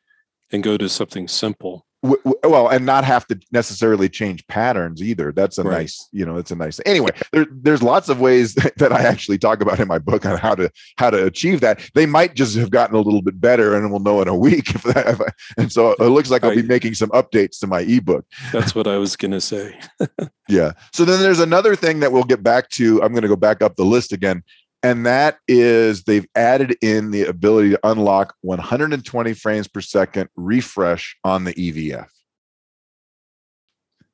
And 0.51 0.63
go 0.63 0.77
to 0.77 0.89
something 0.89 1.27
simple. 1.27 1.85
Well, 2.01 2.69
and 2.69 2.85
not 2.85 3.03
have 3.03 3.27
to 3.27 3.37
necessarily 3.51 4.07
change 4.07 4.45
patterns 4.47 5.01
either. 5.01 5.31
That's 5.33 5.57
a 5.57 5.63
Right. 5.63 5.79
nice, 5.79 6.07
you 6.11 6.25
know, 6.25 6.37
it's 6.37 6.49
a 6.51 6.55
nice. 6.55 6.79
Anyway, 6.85 7.09
there, 7.33 7.45
there's 7.51 7.83
lots 7.83 8.07
of 8.07 8.21
ways 8.21 8.53
that 8.77 8.93
I 8.93 9.01
actually 9.03 9.37
talk 9.37 9.61
about 9.61 9.79
in 9.79 9.87
my 9.87 9.99
book 9.99 10.25
on 10.25 10.37
how 10.37 10.55
to 10.55 10.71
how 10.97 11.09
to 11.09 11.25
achieve 11.25 11.59
that. 11.61 11.81
They 11.95 12.05
might 12.05 12.35
just 12.35 12.55
have 12.57 12.69
gotten 12.71 12.95
a 12.95 13.01
little 13.01 13.21
bit 13.21 13.39
better, 13.41 13.75
and 13.75 13.91
we'll 13.91 13.99
know 13.99 14.21
in 14.21 14.27
a 14.29 14.35
week. 14.47 14.73
If 14.73 14.83
that, 14.83 15.07
if 15.07 15.21
I- 15.21 15.31
and 15.57 15.71
so 15.71 15.91
it 15.91 15.99
looks 16.03 16.29
like 16.29 16.43
I'll 16.43 16.55
be 16.55 16.61
making 16.63 16.93
some 16.93 17.09
updates 17.09 17.59
to 17.59 17.67
my 17.67 17.81
ebook. 17.81 18.25
That's 18.53 18.73
what 18.73 18.87
I 18.87 18.97
was 18.97 19.15
gonna 19.15 19.41
say. 19.41 19.77
Yeah. 20.47 20.71
So 20.93 21.05
then 21.05 21.19
there's 21.21 21.39
another 21.39 21.75
thing 21.75 21.99
that 21.99 22.11
we'll 22.11 22.23
get 22.23 22.41
back 22.41 22.69
to. 22.69 23.03
I'm 23.03 23.11
going 23.11 23.21
to 23.21 23.27
go 23.27 23.35
back 23.35 23.61
up 23.61 23.75
the 23.75 23.85
list 23.85 24.11
again. 24.11 24.41
And 24.81 25.05
that 25.05 25.39
is 25.47 26.03
they've 26.03 26.27
added 26.35 26.77
in 26.81 27.11
the 27.11 27.23
ability 27.23 27.71
to 27.71 27.79
unlock 27.83 28.35
120 28.41 29.33
frames 29.33 29.67
per 29.67 29.81
second 29.81 30.29
refresh 30.35 31.17
on 31.23 31.43
the 31.43 31.53
EVF. 31.53 32.07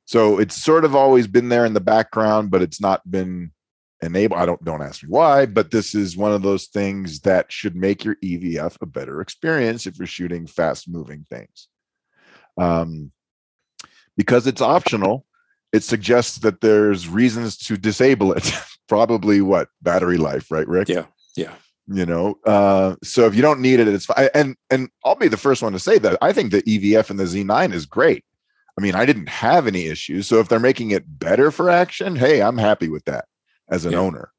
So 0.06 0.38
it's 0.38 0.60
sort 0.60 0.84
of 0.84 0.94
always 0.94 1.26
been 1.26 1.48
there 1.48 1.66
in 1.66 1.74
the 1.74 1.80
background, 1.80 2.50
but 2.50 2.62
it's 2.62 2.80
not 2.80 3.08
been 3.08 3.52
enabled. 4.02 4.40
I 4.40 4.46
don't 4.46 4.64
don't 4.64 4.82
ask 4.82 5.02
me 5.02 5.08
why, 5.08 5.46
but 5.46 5.70
this 5.70 5.94
is 5.94 6.16
one 6.16 6.32
of 6.32 6.42
those 6.42 6.66
things 6.66 7.20
that 7.20 7.50
should 7.50 7.76
make 7.76 8.04
your 8.04 8.16
EVF 8.16 8.76
a 8.80 8.86
better 8.86 9.20
experience 9.20 9.86
if 9.86 9.98
you're 9.98 10.06
shooting 10.06 10.46
fast 10.46 10.88
moving 10.88 11.26
things. 11.28 11.68
Um, 12.58 13.12
because 14.16 14.46
it's 14.46 14.62
optional, 14.62 15.26
it 15.72 15.82
suggests 15.82 16.38
that 16.38 16.60
there's 16.60 17.08
reasons 17.08 17.56
to 17.58 17.76
disable 17.76 18.32
it. 18.32 18.50
Probably 18.88 19.40
what 19.40 19.68
battery 19.82 20.16
life, 20.16 20.50
right, 20.50 20.66
Rick? 20.68 20.88
Yeah, 20.88 21.06
yeah. 21.36 21.54
You 21.88 22.06
know, 22.06 22.38
uh, 22.44 22.96
so 23.04 23.26
if 23.26 23.34
you 23.34 23.42
don't 23.42 23.60
need 23.60 23.78
it, 23.80 23.88
it's 23.88 24.06
fine. 24.06 24.28
And 24.34 24.56
and 24.70 24.88
I'll 25.04 25.14
be 25.14 25.28
the 25.28 25.36
first 25.36 25.62
one 25.62 25.72
to 25.72 25.78
say 25.78 25.98
that 25.98 26.18
I 26.20 26.32
think 26.32 26.50
the 26.50 26.62
EVF 26.62 27.10
and 27.10 27.18
the 27.18 27.24
Z9 27.24 27.72
is 27.72 27.86
great. 27.86 28.24
I 28.78 28.82
mean, 28.82 28.94
I 28.94 29.06
didn't 29.06 29.28
have 29.28 29.66
any 29.66 29.86
issues. 29.86 30.26
So 30.26 30.38
if 30.38 30.48
they're 30.48 30.58
making 30.60 30.90
it 30.90 31.04
better 31.18 31.50
for 31.50 31.70
action, 31.70 32.14
hey, 32.16 32.42
I'm 32.42 32.58
happy 32.58 32.88
with 32.88 33.04
that 33.06 33.24
as 33.70 33.84
an 33.86 33.92
Yeah. 33.92 33.98
owner. 33.98 34.30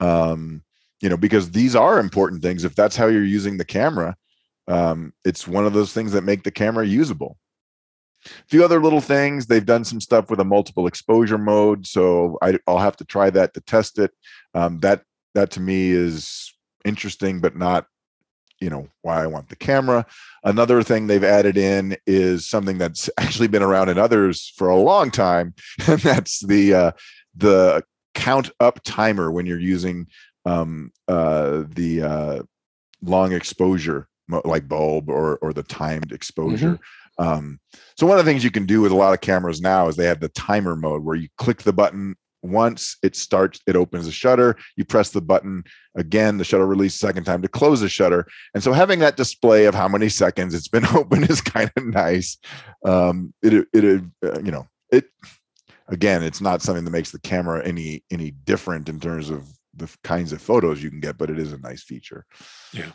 Um, 0.00 0.62
you 1.00 1.08
know, 1.08 1.16
because 1.16 1.50
these 1.50 1.76
are 1.76 1.98
important 1.98 2.42
things. 2.42 2.64
If 2.64 2.74
that's 2.74 2.96
how 2.96 3.06
you're 3.06 3.24
using 3.24 3.58
the 3.58 3.64
camera, 3.64 4.16
um, 4.68 5.12
it's 5.24 5.46
one 5.46 5.66
of 5.66 5.72
those 5.74 5.92
things 5.92 6.12
that 6.12 6.24
make 6.24 6.42
the 6.44 6.50
camera 6.50 6.86
usable 6.86 7.36
a 8.26 8.48
few 8.48 8.64
other 8.64 8.80
little 8.80 9.00
things. 9.00 9.46
They've 9.46 9.64
done 9.64 9.84
some 9.84 10.00
stuff 10.00 10.30
with 10.30 10.40
a 10.40 10.44
multiple 10.44 10.86
exposure 10.86 11.38
mode 11.38 11.86
so 11.86 12.38
I, 12.42 12.58
i'll 12.66 12.78
have 12.78 12.96
to 12.96 13.04
try 13.04 13.30
that 13.30 13.54
to 13.54 13.60
test 13.60 13.98
it. 13.98 14.12
Um, 14.54 14.80
that 14.80 15.02
that 15.34 15.50
to 15.52 15.60
me 15.60 15.90
is 15.90 16.52
interesting 16.84 17.40
but 17.40 17.56
not 17.56 17.86
you 18.60 18.70
know 18.70 18.88
why 19.02 19.22
i 19.22 19.26
want 19.26 19.48
the 19.48 19.56
camera. 19.56 20.06
Another 20.44 20.82
thing 20.82 21.06
they've 21.06 21.24
added 21.24 21.56
in 21.56 21.96
is 22.06 22.48
something 22.48 22.78
that's 22.78 23.10
actually 23.18 23.48
been 23.48 23.62
around 23.62 23.88
in 23.88 23.98
others 23.98 24.52
for 24.56 24.68
a 24.68 24.76
long 24.76 25.10
time 25.10 25.54
and 25.86 26.00
that's 26.00 26.40
the 26.46 26.74
uh, 26.74 26.92
the 27.34 27.82
count 28.14 28.50
up 28.60 28.80
timer 28.84 29.30
when 29.30 29.46
you're 29.46 29.58
using 29.58 30.06
um, 30.46 30.90
uh, 31.08 31.64
the 31.68 32.02
uh, 32.02 32.42
long 33.02 33.32
exposure 33.32 34.08
like 34.44 34.66
bulb 34.68 35.08
or 35.08 35.36
or 35.36 35.52
the 35.52 35.62
timed 35.62 36.12
exposure 36.12 36.78
um, 37.18 37.58
so 37.96 38.06
one 38.06 38.18
of 38.18 38.24
the 38.24 38.30
things 38.30 38.44
you 38.44 38.50
can 38.50 38.66
do 38.66 38.80
with 38.80 38.92
a 38.92 38.96
lot 38.96 39.14
of 39.14 39.20
cameras 39.20 39.60
now 39.60 39.88
is 39.88 39.96
they 39.96 40.06
have 40.06 40.20
the 40.20 40.28
timer 40.30 40.76
mode 40.76 41.04
where 41.04 41.16
you 41.16 41.28
click 41.38 41.62
the 41.62 41.72
button 41.72 42.14
once 42.42 42.96
it 43.02 43.16
starts 43.16 43.60
it 43.66 43.76
opens 43.76 44.06
the 44.06 44.12
shutter 44.12 44.56
you 44.76 44.84
press 44.84 45.10
the 45.10 45.20
button 45.20 45.64
again 45.96 46.38
the 46.38 46.44
shutter 46.44 46.66
release 46.66 46.94
second 46.94 47.24
time 47.24 47.42
to 47.42 47.48
close 47.48 47.80
the 47.80 47.88
shutter. 47.88 48.26
And 48.54 48.62
so 48.62 48.72
having 48.72 49.00
that 49.00 49.16
display 49.16 49.64
of 49.64 49.74
how 49.74 49.88
many 49.88 50.08
seconds 50.08 50.54
it's 50.54 50.68
been 50.68 50.86
open 50.94 51.24
is 51.24 51.40
kind 51.40 51.70
of 51.76 51.86
nice. 51.86 52.38
Um 52.84 53.32
it 53.42 53.66
it 53.72 54.04
uh, 54.24 54.40
you 54.40 54.52
know 54.52 54.66
it 54.90 55.06
again 55.88 56.22
it's 56.22 56.40
not 56.40 56.62
something 56.62 56.84
that 56.84 56.90
makes 56.90 57.10
the 57.10 57.20
camera 57.20 57.66
any 57.66 58.04
any 58.10 58.30
different 58.30 58.88
in 58.88 59.00
terms 59.00 59.30
of 59.30 59.46
the 59.74 59.94
kinds 60.04 60.32
of 60.32 60.40
photos 60.40 60.82
you 60.82 60.90
can 60.90 61.00
get 61.00 61.18
but 61.18 61.30
it 61.30 61.38
is 61.38 61.52
a 61.52 61.58
nice 61.58 61.82
feature. 61.82 62.24
Yeah. 62.72 62.92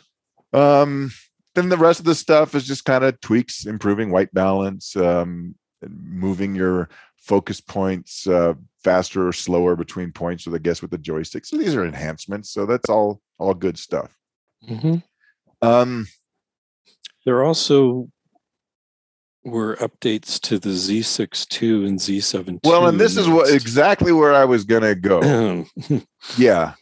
um 0.52 1.10
then 1.54 1.68
the 1.68 1.76
rest 1.76 2.00
of 2.00 2.06
the 2.06 2.14
stuff 2.14 2.54
is 2.54 2.66
just 2.66 2.84
kind 2.84 3.04
of 3.04 3.20
tweaks 3.20 3.66
improving 3.66 4.10
white 4.10 4.32
balance 4.34 4.96
um 4.96 5.54
moving 5.88 6.54
your 6.54 6.88
focus 7.16 7.60
points 7.60 8.26
uh 8.26 8.54
faster 8.82 9.26
or 9.28 9.32
slower 9.32 9.76
between 9.76 10.10
points 10.12 10.44
with 10.46 10.54
i 10.54 10.58
guess 10.58 10.82
with 10.82 10.90
the 10.90 10.98
joystick 10.98 11.44
so 11.44 11.56
these 11.56 11.74
are 11.74 11.84
enhancements 11.84 12.50
so 12.50 12.66
that's 12.66 12.88
all 12.90 13.20
all 13.38 13.54
good 13.54 13.78
stuff 13.78 14.16
Mhm. 14.68 15.02
um 15.62 16.06
There 17.26 17.42
also 17.44 18.08
were 19.44 19.74
updates 19.76 20.40
to 20.40 20.56
the 20.60 20.68
Z6 20.68 21.62
II 21.62 21.86
and 21.88 21.98
Z7 21.98 22.48
II. 22.54 22.60
well 22.64 22.86
and 22.86 23.00
this 23.00 23.16
is 23.16 23.28
what 23.28 23.52
exactly 23.52 24.12
where 24.12 24.32
i 24.34 24.44
was 24.44 24.64
gonna 24.64 24.94
go 24.94 25.64
yeah 26.38 26.74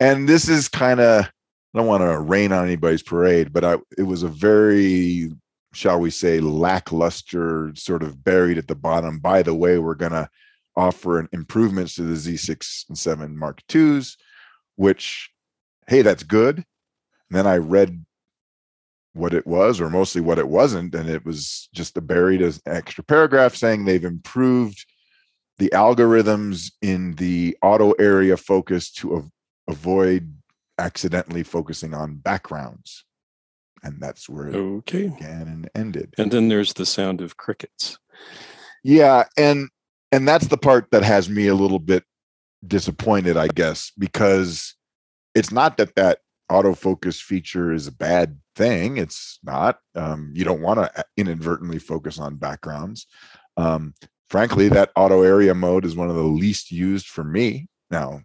and 0.00 0.28
this 0.28 0.48
is 0.48 0.68
kind 0.68 0.98
of 1.00 1.28
i 1.74 1.78
don't 1.78 1.86
want 1.86 2.02
to 2.02 2.18
rain 2.20 2.52
on 2.52 2.64
anybody's 2.64 3.02
parade 3.02 3.52
but 3.52 3.64
i 3.64 3.76
it 3.96 4.02
was 4.02 4.22
a 4.22 4.28
very 4.28 5.30
shall 5.72 6.00
we 6.00 6.10
say 6.10 6.40
lackluster 6.40 7.72
sort 7.74 8.02
of 8.02 8.24
buried 8.24 8.58
at 8.58 8.68
the 8.68 8.74
bottom. 8.74 9.18
By 9.18 9.42
the 9.42 9.54
way 9.54 9.78
we're 9.78 9.94
going 9.94 10.12
to 10.12 10.28
offer 10.76 11.18
an 11.18 11.28
improvements 11.32 11.94
to 11.96 12.02
the 12.02 12.14
z6 12.14 12.88
and 12.88 12.98
7 12.98 13.36
mark 13.36 13.62
iis 13.74 14.16
which 14.76 15.30
hey 15.88 16.02
that's 16.02 16.22
good. 16.22 16.56
And 16.56 16.64
then 17.30 17.46
i 17.46 17.56
read 17.56 18.04
what 19.14 19.34
it 19.34 19.46
was 19.46 19.80
or 19.80 19.90
mostly 19.90 20.20
what 20.20 20.38
it 20.38 20.48
wasn't 20.48 20.94
and 20.94 21.08
it 21.08 21.24
was 21.24 21.68
just 21.74 21.96
a 21.96 22.00
buried 22.00 22.42
as 22.42 22.62
extra 22.66 23.02
paragraph 23.02 23.56
saying 23.56 23.84
they've 23.84 24.04
improved 24.04 24.86
the 25.58 25.70
algorithms 25.70 26.70
in 26.82 27.14
the 27.14 27.56
auto 27.62 27.92
area 27.92 28.36
focus 28.36 28.92
to 28.92 29.16
av- 29.16 29.30
avoid 29.68 30.37
accidentally 30.78 31.42
focusing 31.42 31.94
on 31.94 32.16
backgrounds 32.16 33.04
and 33.82 34.00
that's 34.00 34.28
where 34.28 34.48
it 34.48 34.56
okay. 34.56 35.08
began 35.08 35.42
and 35.42 35.70
ended 35.74 36.14
And 36.18 36.30
then 36.30 36.48
there's 36.48 36.72
the 36.74 36.86
sound 36.86 37.20
of 37.20 37.36
crickets. 37.36 37.98
yeah 38.84 39.24
and 39.36 39.68
and 40.12 40.26
that's 40.26 40.46
the 40.48 40.56
part 40.56 40.90
that 40.90 41.02
has 41.02 41.28
me 41.28 41.46
a 41.48 41.54
little 41.54 41.78
bit 41.78 42.04
disappointed 42.66 43.36
i 43.36 43.46
guess 43.48 43.92
because 43.98 44.74
it's 45.34 45.52
not 45.52 45.76
that 45.76 45.94
that 45.94 46.18
autofocus 46.50 47.20
feature 47.22 47.72
is 47.72 47.86
a 47.86 47.92
bad 47.92 48.38
thing 48.56 48.96
it's 48.96 49.38
not 49.44 49.78
um, 49.94 50.32
you 50.34 50.44
don't 50.44 50.62
want 50.62 50.78
to 50.80 51.04
inadvertently 51.16 51.78
focus 51.78 52.18
on 52.18 52.34
backgrounds 52.36 53.06
um, 53.56 53.94
frankly 54.28 54.68
that 54.68 54.90
auto 54.96 55.22
area 55.22 55.54
mode 55.54 55.84
is 55.84 55.94
one 55.94 56.08
of 56.08 56.16
the 56.16 56.22
least 56.22 56.72
used 56.72 57.06
for 57.06 57.22
me 57.22 57.68
now 57.90 58.20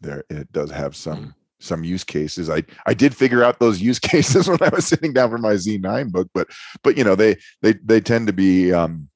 there 0.00 0.24
it 0.30 0.50
does 0.52 0.70
have 0.70 0.94
some 0.96 1.18
Mm. 1.18 1.34
Some 1.60 1.84
use 1.84 2.04
cases. 2.04 2.48
I 2.48 2.62
i 2.86 2.94
did 2.94 3.16
figure 3.16 3.42
out 3.42 3.58
those 3.58 3.80
use 3.80 3.98
cases 4.12 4.48
when 4.48 4.62
i 4.62 4.68
was 4.68 4.86
sitting 4.86 5.12
down 5.12 5.30
for 5.30 5.38
my 5.38 5.54
z9 5.54 6.10
book 6.12 6.28
but 6.32 6.48
but 6.82 6.96
you 6.96 7.04
know 7.04 7.14
they 7.14 7.36
they 7.62 7.72
they 7.84 8.00
tend 8.00 8.26
to 8.26 8.32
be 8.32 8.72
um 8.72 9.08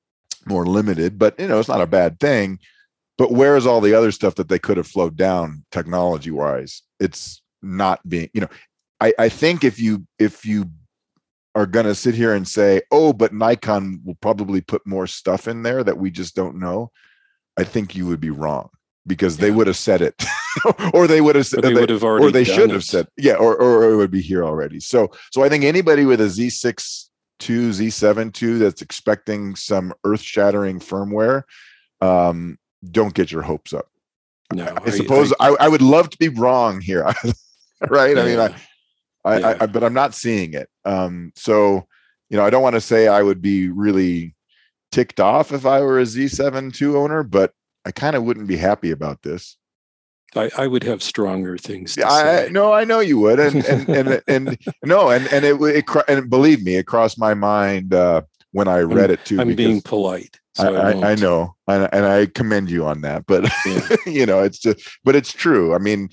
more 0.46 0.66
limited 0.66 1.18
but 1.18 1.38
you 1.38 1.46
know 1.46 1.58
it's 1.58 1.68
not 1.68 1.80
a 1.80 1.86
bad 1.86 2.18
thing. 2.20 2.58
But 3.18 3.30
where's 3.30 3.66
all 3.66 3.80
the 3.80 3.94
other 3.94 4.10
stuff 4.10 4.34
that 4.36 4.48
they 4.48 4.58
could 4.58 4.78
have 4.78 4.86
flowed 4.86 5.16
down 5.16 5.64
technology 5.70 6.30
wise 6.30 6.82
it's 6.98 7.42
not 7.62 8.00
being 8.08 8.28
you 8.32 8.40
know 8.40 8.48
i 9.00 9.12
i 9.18 9.28
think 9.28 9.64
if 9.64 9.78
you 9.78 10.06
if 10.18 10.44
you 10.44 10.70
are 11.54 11.66
going 11.66 11.84
to 11.84 11.94
sit 11.94 12.14
here 12.14 12.34
and 12.34 12.48
say 12.48 12.80
oh 12.90 13.12
but 13.12 13.32
nikon 13.32 14.00
will 14.04 14.16
probably 14.16 14.60
put 14.60 14.86
more 14.86 15.06
stuff 15.06 15.46
in 15.46 15.62
there 15.62 15.84
that 15.84 15.98
we 15.98 16.10
just 16.10 16.34
don't 16.34 16.58
know 16.58 16.90
i 17.56 17.64
think 17.64 17.94
you 17.94 18.06
would 18.06 18.20
be 18.20 18.30
wrong 18.30 18.68
because 19.06 19.36
they 19.36 19.50
would 19.50 19.66
have 19.66 19.76
said 19.76 20.00
it 20.00 20.24
or 20.94 21.06
they 21.06 21.20
would 21.20 21.36
have 21.36 21.46
said 21.46 21.62
they 21.62 21.74
would 21.74 21.90
have 21.90 22.04
already 22.04 22.26
or 22.26 22.30
they 22.30 22.44
should 22.44 22.70
have 22.70 22.84
said 22.84 23.06
yeah 23.16 23.34
or, 23.34 23.56
or 23.56 23.90
it 23.90 23.96
would 23.96 24.10
be 24.10 24.20
here 24.20 24.44
already 24.44 24.80
so 24.80 25.10
so 25.30 25.42
i 25.42 25.48
think 25.48 25.64
anybody 25.64 26.04
with 26.04 26.20
a 26.20 26.24
z6 26.24 27.08
2 27.38 27.70
z7 27.70 28.32
2 28.32 28.58
that's 28.58 28.82
expecting 28.82 29.54
some 29.56 29.92
earth-shattering 30.04 30.78
firmware 30.78 31.42
um 32.00 32.58
don't 32.90 33.14
get 33.14 33.30
your 33.30 33.42
hopes 33.42 33.72
up 33.72 33.88
No, 34.52 34.76
i, 34.84 34.90
suppose 34.90 35.32
I, 35.40 35.56
I, 35.60 35.68
would 35.68 35.82
love 35.82 36.10
to 36.10 36.18
be 36.18 36.28
wrong 36.28 36.80
here 36.80 37.04
right 37.88 38.18
i 38.18 38.24
mean 38.24 38.38
I, 38.38 38.48
yeah. 38.48 38.56
I, 39.24 39.38
Yeah. 39.38 39.56
I, 39.60 39.66
but 39.66 39.84
i'm 39.84 39.94
not 39.94 40.14
seeing 40.14 40.54
it 40.54 40.68
um 40.84 41.32
so 41.36 41.86
you 42.28 42.36
know 42.36 42.44
i 42.44 42.50
don't 42.50 42.62
want 42.62 42.74
to 42.74 42.80
say 42.80 43.08
i 43.08 43.22
would 43.22 43.40
be 43.40 43.68
really 43.68 44.34
ticked 44.92 45.18
off 45.18 45.50
if 45.50 45.66
I 45.66 45.80
were 45.80 45.98
a 45.98 46.04
Z7 46.04 46.72
2 46.72 46.96
owner, 46.96 47.24
but 47.24 47.52
I 47.84 47.90
kind 47.90 48.14
of 48.14 48.22
wouldn't 48.22 48.46
be 48.46 48.58
happy 48.58 48.92
about 48.92 49.22
this. 49.22 49.56
I, 50.34 50.50
I 50.56 50.66
would 50.66 50.82
have 50.84 51.02
stronger 51.02 51.58
things. 51.58 51.94
To 51.96 52.06
I 52.06 52.46
say. 52.46 52.48
no, 52.50 52.72
I 52.72 52.84
know 52.84 53.00
you 53.00 53.18
would, 53.18 53.38
and 53.38 53.64
and 53.64 53.88
and, 53.88 54.22
and, 54.26 54.58
no, 54.84 55.10
and 55.10 55.26
and 55.32 55.44
it, 55.44 55.60
it 55.60 55.84
and 56.08 56.30
believe 56.30 56.62
me, 56.62 56.76
it 56.76 56.86
crossed 56.86 57.18
my 57.18 57.34
mind 57.34 57.94
uh, 57.94 58.22
when 58.52 58.68
I 58.68 58.80
read 58.80 59.10
it 59.10 59.24
too. 59.24 59.40
I'm 59.40 59.54
being 59.54 59.80
polite. 59.80 60.38
So 60.54 60.74
I, 60.74 60.90
I, 60.90 61.12
I, 61.12 61.14
know, 61.14 61.54
and, 61.66 61.88
and 61.94 62.04
I 62.04 62.26
commend 62.26 62.70
you 62.70 62.86
on 62.86 63.00
that. 63.02 63.24
But 63.26 63.50
yeah. 63.64 63.96
you 64.06 64.26
know, 64.26 64.42
it's 64.42 64.58
just, 64.58 64.86
but 65.02 65.16
it's 65.16 65.32
true. 65.32 65.74
I 65.74 65.78
mean, 65.78 66.10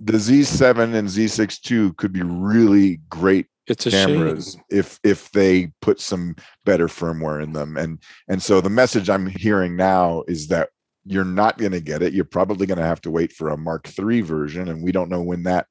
the 0.00 0.14
Z7 0.14 0.94
and 0.94 1.08
Z6 1.08 1.70
II 1.70 1.92
could 1.98 2.12
be 2.12 2.22
really 2.22 3.00
great 3.10 3.46
it's 3.68 3.86
a 3.86 3.90
cameras 3.90 4.54
shame. 4.54 4.62
if 4.70 4.98
if 5.04 5.30
they 5.30 5.70
put 5.80 6.00
some 6.00 6.34
better 6.64 6.88
firmware 6.88 7.42
in 7.42 7.52
them 7.52 7.76
and 7.76 8.02
and 8.28 8.42
so 8.42 8.60
the 8.60 8.68
message 8.68 9.08
i'm 9.08 9.26
hearing 9.26 9.76
now 9.76 10.24
is 10.26 10.48
that 10.48 10.70
you're 11.04 11.24
not 11.24 11.58
going 11.58 11.72
to 11.72 11.80
get 11.80 12.02
it 12.02 12.12
you're 12.12 12.24
probably 12.24 12.66
going 12.66 12.78
to 12.78 12.84
have 12.84 13.00
to 13.00 13.10
wait 13.10 13.32
for 13.32 13.48
a 13.50 13.56
mark 13.56 13.88
iii 13.98 14.20
version 14.20 14.68
and 14.68 14.82
we 14.82 14.92
don't 14.92 15.10
know 15.10 15.22
when 15.22 15.42
that 15.42 15.66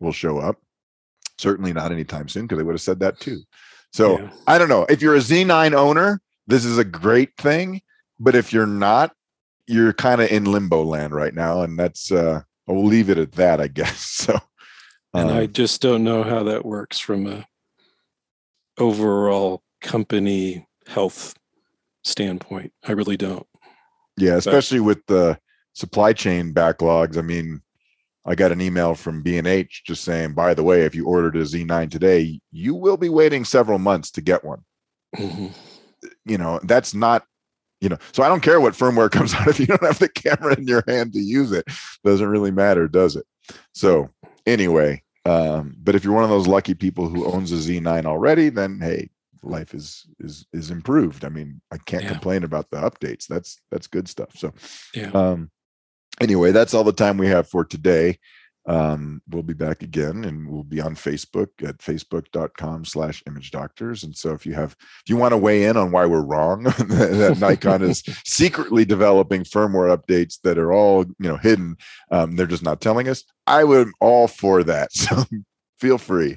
will 0.00 0.12
show 0.12 0.38
up 0.38 0.56
certainly 1.38 1.72
not 1.72 1.92
anytime 1.92 2.28
soon 2.28 2.42
because 2.42 2.58
they 2.58 2.64
would 2.64 2.74
have 2.74 2.80
said 2.80 3.00
that 3.00 3.18
too 3.20 3.40
so 3.92 4.18
yeah. 4.18 4.30
i 4.46 4.58
don't 4.58 4.68
know 4.68 4.84
if 4.88 5.00
you're 5.00 5.16
a 5.16 5.20
z9 5.20 5.72
owner 5.72 6.20
this 6.46 6.64
is 6.64 6.78
a 6.78 6.84
great 6.84 7.30
thing 7.38 7.80
but 8.18 8.34
if 8.34 8.52
you're 8.52 8.66
not 8.66 9.12
you're 9.66 9.92
kind 9.92 10.20
of 10.20 10.30
in 10.30 10.44
limbo 10.44 10.82
land 10.82 11.14
right 11.14 11.34
now 11.34 11.62
and 11.62 11.78
that's 11.78 12.12
uh 12.12 12.40
we'll 12.66 12.84
leave 12.84 13.08
it 13.08 13.18
at 13.18 13.32
that 13.32 13.60
i 13.60 13.66
guess 13.68 14.00
so 14.00 14.38
and 15.12 15.30
um, 15.30 15.36
I 15.36 15.46
just 15.46 15.80
don't 15.82 16.04
know 16.04 16.22
how 16.22 16.44
that 16.44 16.64
works 16.64 16.98
from 16.98 17.26
a 17.26 17.46
overall 18.78 19.62
company 19.80 20.66
health 20.86 21.34
standpoint. 22.04 22.72
I 22.86 22.92
really 22.92 23.16
don't. 23.16 23.46
Yeah, 24.16 24.36
especially 24.36 24.78
but, 24.78 24.84
with 24.84 25.06
the 25.06 25.38
supply 25.74 26.12
chain 26.12 26.52
backlogs. 26.52 27.16
I 27.16 27.22
mean, 27.22 27.62
I 28.26 28.34
got 28.34 28.52
an 28.52 28.60
email 28.60 28.94
from 28.94 29.22
B&H 29.22 29.82
just 29.86 30.04
saying, 30.04 30.34
by 30.34 30.54
the 30.54 30.62
way, 30.62 30.82
if 30.82 30.94
you 30.94 31.06
ordered 31.06 31.36
a 31.36 31.40
Z9 31.40 31.90
today, 31.90 32.40
you 32.52 32.74
will 32.74 32.96
be 32.96 33.08
waiting 33.08 33.44
several 33.44 33.78
months 33.78 34.10
to 34.12 34.20
get 34.20 34.44
one. 34.44 34.62
Mm-hmm. 35.16 35.46
You 36.26 36.38
know, 36.38 36.60
that's 36.64 36.94
not, 36.94 37.24
you 37.80 37.88
know, 37.88 37.98
so 38.12 38.22
I 38.22 38.28
don't 38.28 38.42
care 38.42 38.60
what 38.60 38.74
firmware 38.74 39.10
comes 39.12 39.34
out 39.34 39.48
if 39.48 39.58
you 39.58 39.66
don't 39.66 39.82
have 39.82 39.98
the 39.98 40.08
camera 40.08 40.54
in 40.56 40.66
your 40.66 40.84
hand 40.86 41.14
to 41.14 41.20
use 41.20 41.52
it. 41.52 41.64
Doesn't 42.04 42.28
really 42.28 42.50
matter, 42.50 42.88
does 42.88 43.16
it? 43.16 43.26
So 43.72 44.10
anyway 44.46 45.02
um, 45.24 45.76
but 45.82 45.94
if 45.94 46.04
you're 46.04 46.14
one 46.14 46.24
of 46.24 46.30
those 46.30 46.48
lucky 46.48 46.74
people 46.74 47.08
who 47.08 47.24
owns 47.26 47.52
a 47.52 47.56
z9 47.56 48.04
already 48.04 48.48
then 48.48 48.78
hey 48.80 49.08
life 49.42 49.74
is 49.74 50.06
is 50.18 50.46
is 50.52 50.70
improved. 50.70 51.24
I 51.24 51.28
mean 51.28 51.60
i 51.70 51.78
can't 51.78 52.04
yeah. 52.04 52.12
complain 52.12 52.44
about 52.44 52.70
the 52.70 52.78
updates. 52.78 53.26
That's 53.26 53.60
that's 53.70 53.86
good 53.86 54.08
stuff. 54.08 54.36
So 54.36 54.52
yeah. 54.94 55.10
um 55.10 55.50
anyway 56.20 56.52
that's 56.52 56.74
all 56.74 56.84
the 56.84 56.92
time 56.92 57.18
we 57.18 57.28
have 57.28 57.48
for 57.48 57.64
today. 57.64 58.18
Um, 58.66 59.22
we'll 59.28 59.42
be 59.42 59.54
back 59.54 59.82
again 59.82 60.22
and 60.24 60.48
we'll 60.48 60.64
be 60.64 60.82
on 60.82 60.94
facebook 60.94 61.48
at 61.66 61.78
facebook.com 61.78 62.84
slash 62.84 63.22
image 63.26 63.50
doctors 63.50 64.04
and 64.04 64.14
so 64.14 64.32
if 64.34 64.44
you 64.44 64.52
have 64.52 64.76
if 64.78 65.08
you 65.08 65.16
want 65.16 65.32
to 65.32 65.38
weigh 65.38 65.64
in 65.64 65.78
on 65.78 65.90
why 65.90 66.04
we're 66.04 66.20
wrong 66.20 66.64
that 66.64 67.38
nikon 67.40 67.80
is 67.80 68.02
secretly 68.26 68.84
developing 68.84 69.44
firmware 69.44 69.96
updates 69.96 70.38
that 70.44 70.58
are 70.58 70.74
all 70.74 71.04
you 71.18 71.28
know 71.28 71.38
hidden 71.38 71.74
um, 72.10 72.36
they're 72.36 72.46
just 72.46 72.62
not 72.62 72.82
telling 72.82 73.08
us 73.08 73.24
i 73.46 73.64
would 73.64 73.88
all 73.98 74.28
for 74.28 74.62
that. 74.64 74.90
So 75.00 75.24
feel 75.80 75.98
free. 75.98 76.36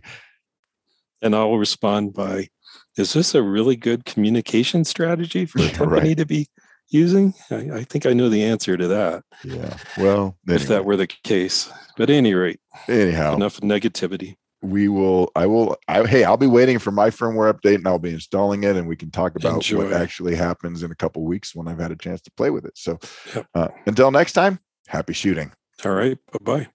And 1.22 1.36
i'll 1.36 1.58
respond 1.58 2.14
by 2.14 2.48
is 2.98 3.14
this 3.14 3.36
a 3.36 3.42
really 3.42 3.76
good 3.76 4.06
communication 4.06 4.86
strategy 4.86 5.46
for 5.46 5.62
a 5.62 5.70
company 5.72 6.10
right. 6.10 6.18
to 6.18 6.26
be 6.26 6.48
using? 6.90 7.34
I, 7.50 7.70
I, 7.74 7.84
think 7.84 8.06
I 8.06 8.14
know 8.14 8.30
the 8.30 8.44
answer 8.44 8.78
to 8.78 8.88
that. 8.88 9.24
Yeah. 9.44 9.78
Well, 9.98 10.38
anyway. 10.48 10.62
if 10.62 10.68
that 10.68 10.86
were 10.86 10.98
the 10.98 11.08
case, 11.08 11.72
but 11.98 12.10
at 12.10 12.16
any 12.16 12.34
rate, 12.34 12.60
anyhow, 12.88 13.36
enough 13.36 13.60
negativity. 13.62 14.36
We 14.62 14.88
will. 14.88 15.30
I 15.36 15.46
will. 15.46 15.76
I, 15.90 16.06
hey, 16.06 16.24
I'll 16.24 16.38
be 16.38 16.48
waiting 16.48 16.80
for 16.80 16.92
my 16.92 17.10
firmware 17.10 17.52
update, 17.52 17.76
and 17.76 17.88
I'll 17.88 18.00
be 18.00 18.14
installing 18.14 18.64
it, 18.64 18.78
and 18.78 18.88
we 18.88 18.96
can 18.96 19.12
talk 19.12 19.36
about 19.36 19.56
Enjoy. 19.56 19.84
what 19.84 19.94
actually 19.94 20.36
happens 20.36 20.84
in 20.84 20.92
a 20.92 20.96
couple 20.96 21.24
weeks 21.24 21.54
when 21.54 21.68
I've 21.68 21.80
had 21.80 21.92
a 21.92 21.98
chance 21.98 22.22
to 22.22 22.32
play 22.32 22.50
with 22.50 22.66
it. 22.66 22.78
So, 22.78 22.98
yep. 23.36 23.46
uh, 23.54 23.68
until 23.86 24.10
next 24.10 24.32
time, 24.32 24.60
happy 24.88 25.12
shooting. 25.12 25.52
All 25.84 25.92
right. 25.92 26.18
Bye 26.32 26.40
bye. 26.42 26.68